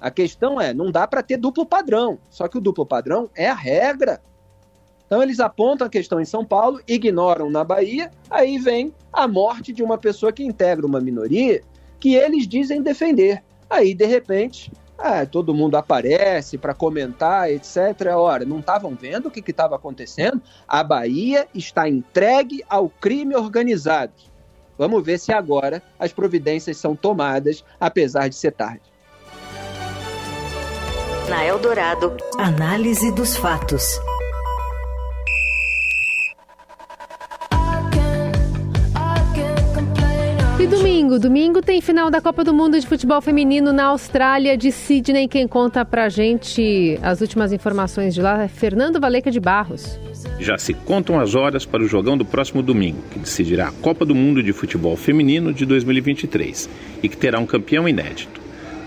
A 0.00 0.10
questão 0.10 0.60
é, 0.60 0.72
não 0.72 0.92
dá 0.92 1.04
para 1.06 1.22
ter 1.22 1.36
duplo 1.36 1.66
padrão, 1.66 2.16
só 2.30 2.46
que 2.46 2.58
o 2.58 2.60
duplo 2.60 2.86
padrão 2.86 3.28
é 3.34 3.48
a 3.48 3.54
regra. 3.54 4.20
Então 5.06 5.22
eles 5.22 5.40
apontam 5.40 5.86
a 5.86 5.90
questão 5.90 6.20
em 6.20 6.24
São 6.24 6.44
Paulo, 6.44 6.80
ignoram 6.86 7.48
na 7.48 7.62
Bahia, 7.62 8.10
aí 8.28 8.58
vem 8.58 8.92
a 9.12 9.28
morte 9.28 9.72
de 9.72 9.82
uma 9.82 9.96
pessoa 9.96 10.32
que 10.32 10.44
integra 10.44 10.84
uma 10.84 11.00
minoria 11.00 11.62
que 12.00 12.14
eles 12.14 12.46
dizem 12.46 12.82
defender. 12.82 13.42
Aí, 13.70 13.94
de 13.94 14.04
repente, 14.04 14.70
ah, 14.98 15.26
todo 15.26 15.54
mundo 15.54 15.76
aparece 15.76 16.56
para 16.58 16.74
comentar, 16.74 17.50
etc. 17.50 17.76
Ora, 18.16 18.44
não 18.44 18.60
estavam 18.60 18.94
vendo 18.94 19.26
o 19.26 19.30
que 19.30 19.48
estava 19.50 19.76
acontecendo? 19.76 20.40
A 20.66 20.82
Bahia 20.82 21.46
está 21.54 21.88
entregue 21.88 22.64
ao 22.68 22.88
crime 22.88 23.34
organizado. 23.34 24.12
Vamos 24.78 25.04
ver 25.04 25.18
se 25.18 25.32
agora 25.32 25.82
as 25.98 26.12
providências 26.12 26.76
são 26.76 26.94
tomadas, 26.94 27.64
apesar 27.80 28.28
de 28.28 28.36
ser 28.36 28.52
tarde. 28.52 28.82
Na 31.28 31.44
Eldorado, 31.44 32.16
análise 32.38 33.10
dos 33.12 33.36
fatos. 33.36 33.98
Domingo, 41.18 41.46
domingo 41.46 41.62
tem 41.62 41.80
final 41.80 42.10
da 42.10 42.20
Copa 42.20 42.42
do 42.42 42.52
Mundo 42.52 42.78
de 42.78 42.86
Futebol 42.86 43.20
Feminino 43.20 43.72
na 43.72 43.84
Austrália 43.84 44.56
de 44.56 44.72
Sydney. 44.72 45.28
Quem 45.28 45.46
conta 45.46 45.84
pra 45.84 46.08
gente 46.08 46.98
as 47.02 47.20
últimas 47.20 47.52
informações 47.52 48.14
de 48.14 48.20
lá 48.20 48.42
é 48.42 48.48
Fernando 48.48 49.00
Valeca 49.00 49.30
de 49.30 49.38
Barros. 49.38 49.98
Já 50.40 50.58
se 50.58 50.74
contam 50.74 51.20
as 51.20 51.34
horas 51.34 51.64
para 51.64 51.82
o 51.82 51.86
jogão 51.86 52.16
do 52.16 52.24
próximo 52.24 52.62
domingo, 52.62 52.98
que 53.10 53.18
decidirá 53.18 53.68
a 53.68 53.72
Copa 53.72 54.04
do 54.04 54.14
Mundo 54.14 54.42
de 54.42 54.52
Futebol 54.52 54.96
Feminino 54.96 55.52
de 55.52 55.64
2023 55.64 56.68
e 57.02 57.08
que 57.08 57.16
terá 57.16 57.38
um 57.38 57.46
campeão 57.46 57.88
inédito. 57.88 58.40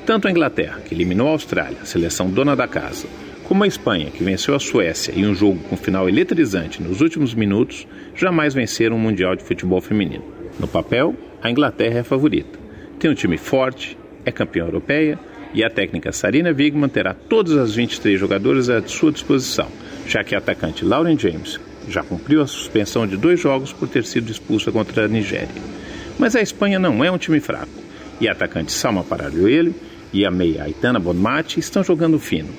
Tanto 0.06 0.28
a 0.28 0.32
Inglaterra, 0.32 0.82
que 0.84 0.94
eliminou 0.94 1.28
a 1.28 1.32
Austrália, 1.32 1.86
seleção 1.86 2.30
dona 2.30 2.56
da 2.56 2.68
casa, 2.68 3.08
como 3.48 3.64
a 3.64 3.68
Espanha, 3.68 4.12
que 4.12 4.24
venceu 4.24 4.56
a 4.56 4.60
Suécia 4.60 5.14
em 5.16 5.26
um 5.26 5.34
jogo 5.34 5.60
com 5.70 5.78
final 5.78 6.10
eletrizante 6.10 6.82
nos 6.84 7.02
últimos 7.02 7.34
minutos, 7.34 7.88
jamais 8.16 8.54
venceram 8.54 8.96
um 8.96 9.00
Mundial 9.00 9.36
de 9.36 9.44
Futebol 9.44 9.82
Feminino. 9.82 10.24
No 10.60 10.68
papel, 10.68 11.16
a 11.42 11.50
Inglaterra 11.50 11.98
é 11.98 12.00
a 12.02 12.04
favorita. 12.04 12.60
Tem 13.00 13.10
um 13.10 13.14
time 13.14 13.38
forte, 13.38 13.98
é 14.26 14.32
campeã 14.32 14.66
europeia 14.66 15.18
e 15.54 15.64
a 15.64 15.70
técnica 15.70 16.12
Sarina 16.12 16.52
Wigman 16.52 16.90
terá 16.90 17.14
todas 17.14 17.58
as 17.58 17.76
23 17.76 18.20
jogadoras 18.20 18.70
à 18.70 18.82
sua 18.88 19.12
disposição, 19.12 19.68
já 20.06 20.24
que 20.24 20.36
a 20.36 20.38
atacante 20.38 20.86
Lauren 20.86 21.18
James 21.18 21.60
já 21.88 22.04
cumpriu 22.04 22.42
a 22.42 22.48
suspensão 22.48 23.08
de 23.08 23.18
dois 23.18 23.40
jogos 23.40 23.74
por 23.74 23.88
ter 23.88 24.06
sido 24.06 24.32
expulsa 24.32 24.72
contra 24.72 25.06
a 25.06 25.08
Nigéria. 25.08 25.50
Mas 26.20 26.36
a 26.36 26.42
Espanha 26.42 26.78
não 26.78 27.04
é 27.04 27.10
um 27.10 27.18
time 27.18 27.40
fraco, 27.40 27.72
e 28.20 28.28
a 28.28 28.34
atacante 28.34 28.72
Salma 28.72 29.04
Paralhoele 29.04 29.74
e 30.14 30.26
a 30.26 30.32
meia 30.32 30.64
Aitana 30.64 31.00
Bonmati 31.00 31.60
estão 31.60 31.84
jogando 31.84 32.20
fino. 32.20 32.50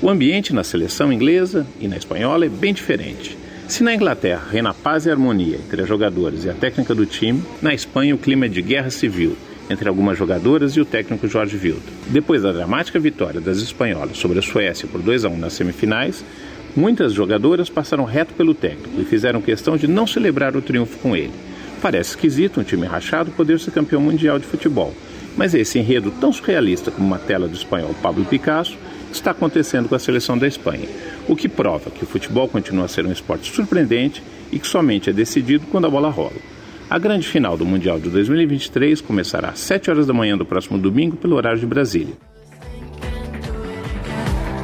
O 0.00 0.08
ambiente 0.08 0.54
na 0.54 0.62
seleção 0.62 1.12
inglesa 1.12 1.66
e 1.80 1.88
na 1.88 1.96
espanhola 1.96 2.46
é 2.46 2.48
bem 2.48 2.72
diferente. 2.72 3.36
Se 3.68 3.84
na 3.84 3.94
Inglaterra 3.94 4.46
reina 4.50 4.72
paz 4.72 5.04
e 5.04 5.10
harmonia 5.10 5.56
entre 5.56 5.82
as 5.82 5.88
jogadoras 5.88 6.42
e 6.42 6.48
a 6.48 6.54
técnica 6.54 6.94
do 6.94 7.04
time, 7.04 7.42
na 7.60 7.74
Espanha 7.74 8.14
o 8.14 8.18
clima 8.18 8.46
é 8.46 8.48
de 8.48 8.62
guerra 8.62 8.88
civil 8.88 9.36
entre 9.68 9.86
algumas 9.86 10.16
jogadoras 10.16 10.72
e 10.72 10.80
o 10.80 10.86
técnico 10.86 11.28
Jorge 11.28 11.58
Vilda. 11.58 11.82
Depois 12.06 12.42
da 12.42 12.50
dramática 12.50 12.98
vitória 12.98 13.42
das 13.42 13.58
espanholas 13.58 14.16
sobre 14.16 14.38
a 14.38 14.42
Suécia 14.42 14.88
por 14.90 15.02
2 15.02 15.26
a 15.26 15.28
1 15.28 15.36
nas 15.36 15.52
semifinais, 15.52 16.24
muitas 16.74 17.12
jogadoras 17.12 17.68
passaram 17.68 18.04
reto 18.04 18.32
pelo 18.32 18.54
técnico 18.54 18.98
e 18.98 19.04
fizeram 19.04 19.42
questão 19.42 19.76
de 19.76 19.86
não 19.86 20.06
celebrar 20.06 20.56
o 20.56 20.62
triunfo 20.62 20.96
com 21.00 21.14
ele. 21.14 21.34
Parece 21.82 22.10
esquisito 22.10 22.60
um 22.60 22.64
time 22.64 22.86
rachado 22.86 23.30
poder 23.32 23.60
ser 23.60 23.72
campeão 23.72 24.00
mundial 24.00 24.38
de 24.38 24.46
futebol, 24.46 24.94
mas 25.36 25.54
esse 25.54 25.78
enredo 25.78 26.10
tão 26.10 26.32
surrealista 26.32 26.90
como 26.90 27.06
uma 27.06 27.18
tela 27.18 27.46
do 27.46 27.54
espanhol 27.54 27.94
Pablo 28.00 28.24
Picasso 28.24 28.78
está 29.12 29.30
acontecendo 29.30 29.88
com 29.88 29.94
a 29.94 29.98
seleção 29.98 30.36
da 30.36 30.46
Espanha, 30.46 30.88
o 31.28 31.36
que 31.36 31.48
prova 31.48 31.90
que 31.90 32.04
o 32.04 32.06
futebol 32.06 32.48
continua 32.48 32.84
a 32.84 32.88
ser 32.88 33.06
um 33.06 33.12
esporte 33.12 33.52
surpreendente 33.52 34.22
e 34.52 34.58
que 34.58 34.66
somente 34.66 35.10
é 35.10 35.12
decidido 35.12 35.66
quando 35.70 35.86
a 35.86 35.90
bola 35.90 36.10
rola. 36.10 36.36
A 36.90 36.98
grande 36.98 37.28
final 37.28 37.56
do 37.56 37.66
Mundial 37.66 38.00
de 38.00 38.08
2023 38.08 39.00
começará 39.02 39.48
às 39.48 39.58
7 39.58 39.90
horas 39.90 40.06
da 40.06 40.14
manhã 40.14 40.38
do 40.38 40.46
próximo 40.46 40.78
domingo 40.78 41.16
pelo 41.16 41.36
horário 41.36 41.58
de 41.58 41.66
Brasília. 41.66 42.14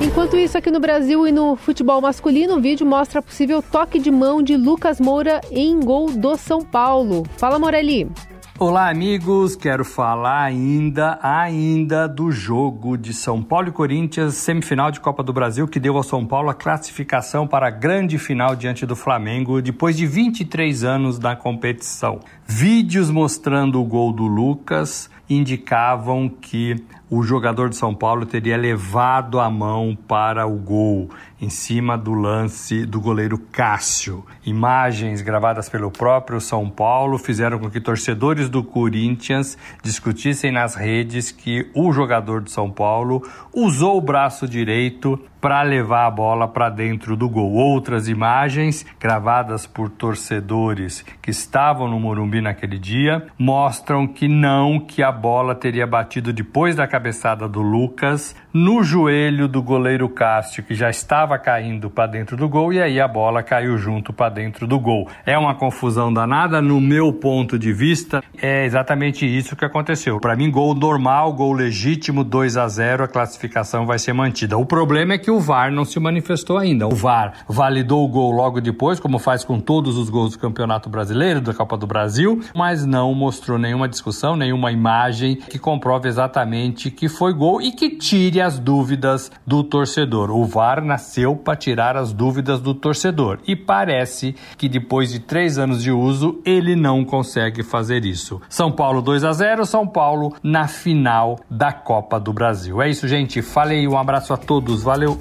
Enquanto 0.01 0.37
isso, 0.37 0.57
aqui 0.57 0.71
no 0.71 0.81
Brasil 0.81 1.27
e 1.27 1.33
no 1.33 1.57
futebol 1.57 2.01
masculino, 2.01 2.57
o 2.57 2.61
vídeo 2.61 2.87
mostra 2.87 3.23
possível 3.23 3.63
toque 3.63 3.99
de 3.99 4.11
mão 4.11 4.43
de 4.43 4.57
Lucas 4.57 5.01
Moura 5.01 5.41
em 5.51 5.81
gol 5.81 6.11
do 6.11 6.37
São 6.37 6.63
Paulo. 6.63 7.25
Fala, 7.37 7.59
Morelli. 7.59 8.11
Olá, 8.57 8.89
amigos. 8.89 9.57
Quero 9.57 9.85
falar 9.85 10.45
ainda, 10.45 11.19
ainda 11.21 12.07
do 12.07 12.31
jogo 12.31 12.97
de 12.97 13.13
São 13.13 13.43
Paulo 13.43 13.67
e 13.67 13.73
Corinthians, 13.73 14.37
semifinal 14.37 14.93
de 14.93 15.01
Copa 15.01 15.25
do 15.25 15.33
Brasil, 15.33 15.67
que 15.67 15.81
deu 15.81 15.97
ao 15.97 16.05
São 16.05 16.25
Paulo 16.25 16.49
a 16.49 16.55
classificação 16.55 17.49
para 17.49 17.67
a 17.67 17.71
grande 17.71 18.17
final 18.17 18.55
diante 18.55 18.87
do 18.87 18.95
Flamengo, 18.95 19.61
depois 19.61 19.97
de 19.97 20.07
23 20.07 20.85
anos 20.85 21.19
na 21.19 21.35
competição. 21.35 22.21
Vídeos 22.47 23.11
mostrando 23.11 23.83
o 23.83 23.85
gol 23.85 24.13
do 24.13 24.25
Lucas 24.25 25.11
indicavam 25.29 26.29
que 26.29 26.77
o 27.11 27.23
jogador 27.23 27.69
de 27.69 27.77
São 27.77 27.95
Paulo 27.95 28.25
teria 28.27 28.57
levado 28.57 29.39
a 29.39 29.51
mão 29.51 29.97
para 30.09 30.47
o 30.47 30.57
gol 30.57 31.11
em 31.41 31.51
cima 31.51 31.99
do 31.99 32.15
lance 32.15 32.87
do 32.87 33.01
goleiro 33.01 33.39
Cássio. 33.53 34.25
Imagens 34.47 35.21
gravadas 35.21 35.69
pelo 35.69 35.91
próprio 35.91 36.41
São 36.41 36.71
Paulo 36.71 37.19
fizeram 37.19 37.59
com 37.59 37.71
que 37.71 37.81
torcedores 37.81 38.49
do 38.49 38.65
Corinthians 38.65 39.59
discutissem 39.83 40.51
nas 40.51 40.75
redes 40.75 41.31
que 41.31 41.71
o 41.75 41.93
jogador 41.93 42.41
de 42.41 42.51
São 42.51 42.71
Paulo 42.71 43.23
usou 43.53 43.99
o 43.99 44.01
braço 44.01 44.49
direito 44.49 45.21
para 45.45 45.61
levar 45.61 46.07
a 46.07 46.11
bola 46.11 46.49
para 46.49 46.71
dentro 46.71 47.15
do 47.15 47.29
gol. 47.29 47.53
Outras 47.53 48.09
imagens 48.09 48.87
gravadas 48.99 49.67
por 49.67 49.91
torcedores 49.91 51.05
que 51.21 51.31
estavam 51.31 51.87
no 51.87 52.01
Morumbi 52.01 52.41
naquele 52.41 52.79
dia 52.79 53.27
mostram 53.39 54.07
que 54.07 54.27
não, 54.27 54.81
que 54.81 55.03
a 55.03 55.13
bola 55.13 55.55
teria 55.55 55.87
batido 55.87 56.33
depois 56.33 56.75
da 56.75 56.87
cabeçada 56.95 57.49
do 57.49 57.61
Lucas 57.61 58.37
no 58.55 58.85
joelho 58.85 59.49
do 59.49 59.61
goleiro 59.61 60.09
Cássio, 60.09 60.63
que 60.63 60.77
já 60.77 60.89
estava 60.89 61.37
caindo 61.37 61.91
para 61.91 62.07
dentro 62.07 62.37
do 62.37 62.49
gol 62.49 62.73
e 62.73 62.81
aí 62.81 63.01
a 63.01 63.09
bola 63.09 63.43
caiu 63.43 63.77
junto 63.77 64.13
para 64.13 64.33
dentro 64.33 64.65
do 64.65 64.79
gol. 64.79 65.09
É 65.27 65.37
uma 65.37 65.57
confusão 65.57 66.13
danada 66.13 66.63
no 66.63 66.81
meu 66.81 67.13
ponto 67.13 67.59
de 67.59 67.73
vista. 67.73 68.23
É 68.41 68.65
exatamente 68.65 69.27
isso 69.27 69.57
que 69.57 69.65
aconteceu. 69.65 70.21
Para 70.21 70.37
mim, 70.37 70.53
gol 70.53 70.73
normal, 70.73 71.33
gol 71.33 71.53
legítimo, 71.53 72.23
2 72.23 72.57
a 72.57 72.69
0, 72.69 73.03
a 73.03 73.09
classificação 73.09 73.87
vai 73.87 73.99
ser 73.99 74.13
mantida. 74.13 74.57
O 74.57 74.65
problema 74.65 75.15
é 75.15 75.19
que 75.19 75.33
o 75.33 75.41
VAR 75.41 75.73
não 75.73 75.85
se 75.85 75.99
manifestou 75.99 76.57
ainda. 76.57 76.87
O 76.87 76.95
VAR 76.95 77.33
validou 77.49 78.05
o 78.05 78.09
gol 78.09 78.31
logo 78.31 78.61
depois, 78.61 79.01
como 79.01 79.19
faz 79.19 79.43
com 79.43 79.59
todos 79.59 79.99
os 79.99 80.09
gols 80.09 80.35
do 80.35 80.39
Campeonato 80.39 80.89
Brasileiro, 80.89 81.41
da 81.41 81.53
Copa 81.53 81.77
do 81.77 81.89
Brasil, 81.89 82.41
mas 82.55 82.87
não 82.87 83.13
mostrou 83.15 83.59
nenhuma 83.59 83.89
discussão, 83.89 84.37
nenhuma 84.37 84.71
imagem 84.71 85.35
que 85.35 85.59
comprove 85.59 86.09
exatamente 86.09 86.89
que 86.89 87.09
foi 87.09 87.33
gol 87.33 87.61
e 87.61 87.73
que 87.73 87.91
tire 87.91 88.44
as 88.45 88.59
dúvidas 88.59 89.33
do 89.47 89.65
torcedor. 89.65 90.31
O 90.31 90.45
VAR 90.45 90.85
nasceu 90.85 91.35
para 91.35 91.57
tirar 91.57 91.97
as 91.97 92.13
dúvidas 92.13 92.61
do 92.61 92.75
torcedor 92.75 93.41
e 93.47 93.57
parece 93.57 94.35
que 94.57 94.69
depois 94.69 95.11
de 95.11 95.19
três 95.19 95.59
anos 95.59 95.83
de 95.83 95.91
uso 95.91 96.41
ele 96.45 96.77
não 96.77 97.05
consegue 97.05 97.63
fazer 97.63 98.05
isso. 98.05 98.41
São 98.49 98.71
Paulo 98.71 99.03
2 99.03 99.25
a 99.25 99.33
0, 99.33 99.67
São 99.67 99.87
Paulo 99.87 100.35
na 100.43 100.69
final 100.69 101.39
da 101.51 101.73
Copa 101.73 102.21
do 102.21 102.33
Brasil. 102.33 102.81
É 102.81 102.89
isso, 102.89 103.09
gente. 103.09 103.43
Falei, 103.43 103.89
um 103.89 103.99
abraço 103.99 104.33
a 104.33 104.37
todos, 104.37 104.83
valeu. 104.83 105.19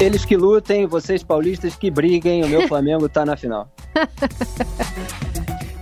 Eles 0.00 0.24
que 0.24 0.36
lutem, 0.36 0.86
vocês 0.86 1.22
paulistas 1.22 1.74
que 1.74 1.90
briguem, 1.90 2.44
o 2.44 2.48
meu 2.48 2.66
Flamengo 2.68 3.08
tá 3.08 3.24
na 3.24 3.36
final. 3.36 3.68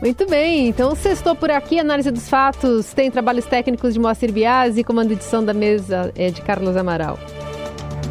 Muito 0.07 0.25
bem, 0.25 0.69
então 0.69 0.95
sextou 0.95 1.35
por 1.35 1.51
aqui, 1.51 1.81
análise 1.81 2.13
dos 2.13 2.29
fatos, 2.29 2.93
tem 2.93 3.11
trabalhos 3.11 3.45
técnicos 3.45 3.93
de 3.93 3.99
Moacir 3.99 4.31
Biasi, 4.31 4.85
comando 4.85 5.11
edição 5.11 5.45
da 5.45 5.53
mesa 5.53 6.13
é 6.15 6.31
de 6.31 6.41
Carlos 6.43 6.77
Amaral. 6.77 7.19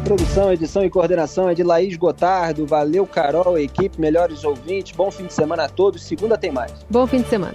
Produção, 0.04 0.52
edição 0.52 0.84
e 0.84 0.90
coordenação 0.90 1.48
é 1.48 1.54
de 1.54 1.62
Laís 1.62 1.96
Gotardo, 1.96 2.66
valeu 2.66 3.06
Carol, 3.06 3.58
equipe, 3.58 3.98
melhores 3.98 4.44
ouvintes, 4.44 4.94
bom 4.94 5.10
fim 5.10 5.24
de 5.24 5.32
semana 5.32 5.64
a 5.64 5.68
todos, 5.70 6.02
segunda 6.02 6.36
tem 6.36 6.52
mais. 6.52 6.70
Bom 6.90 7.06
fim 7.06 7.22
de 7.22 7.30
semana. 7.30 7.54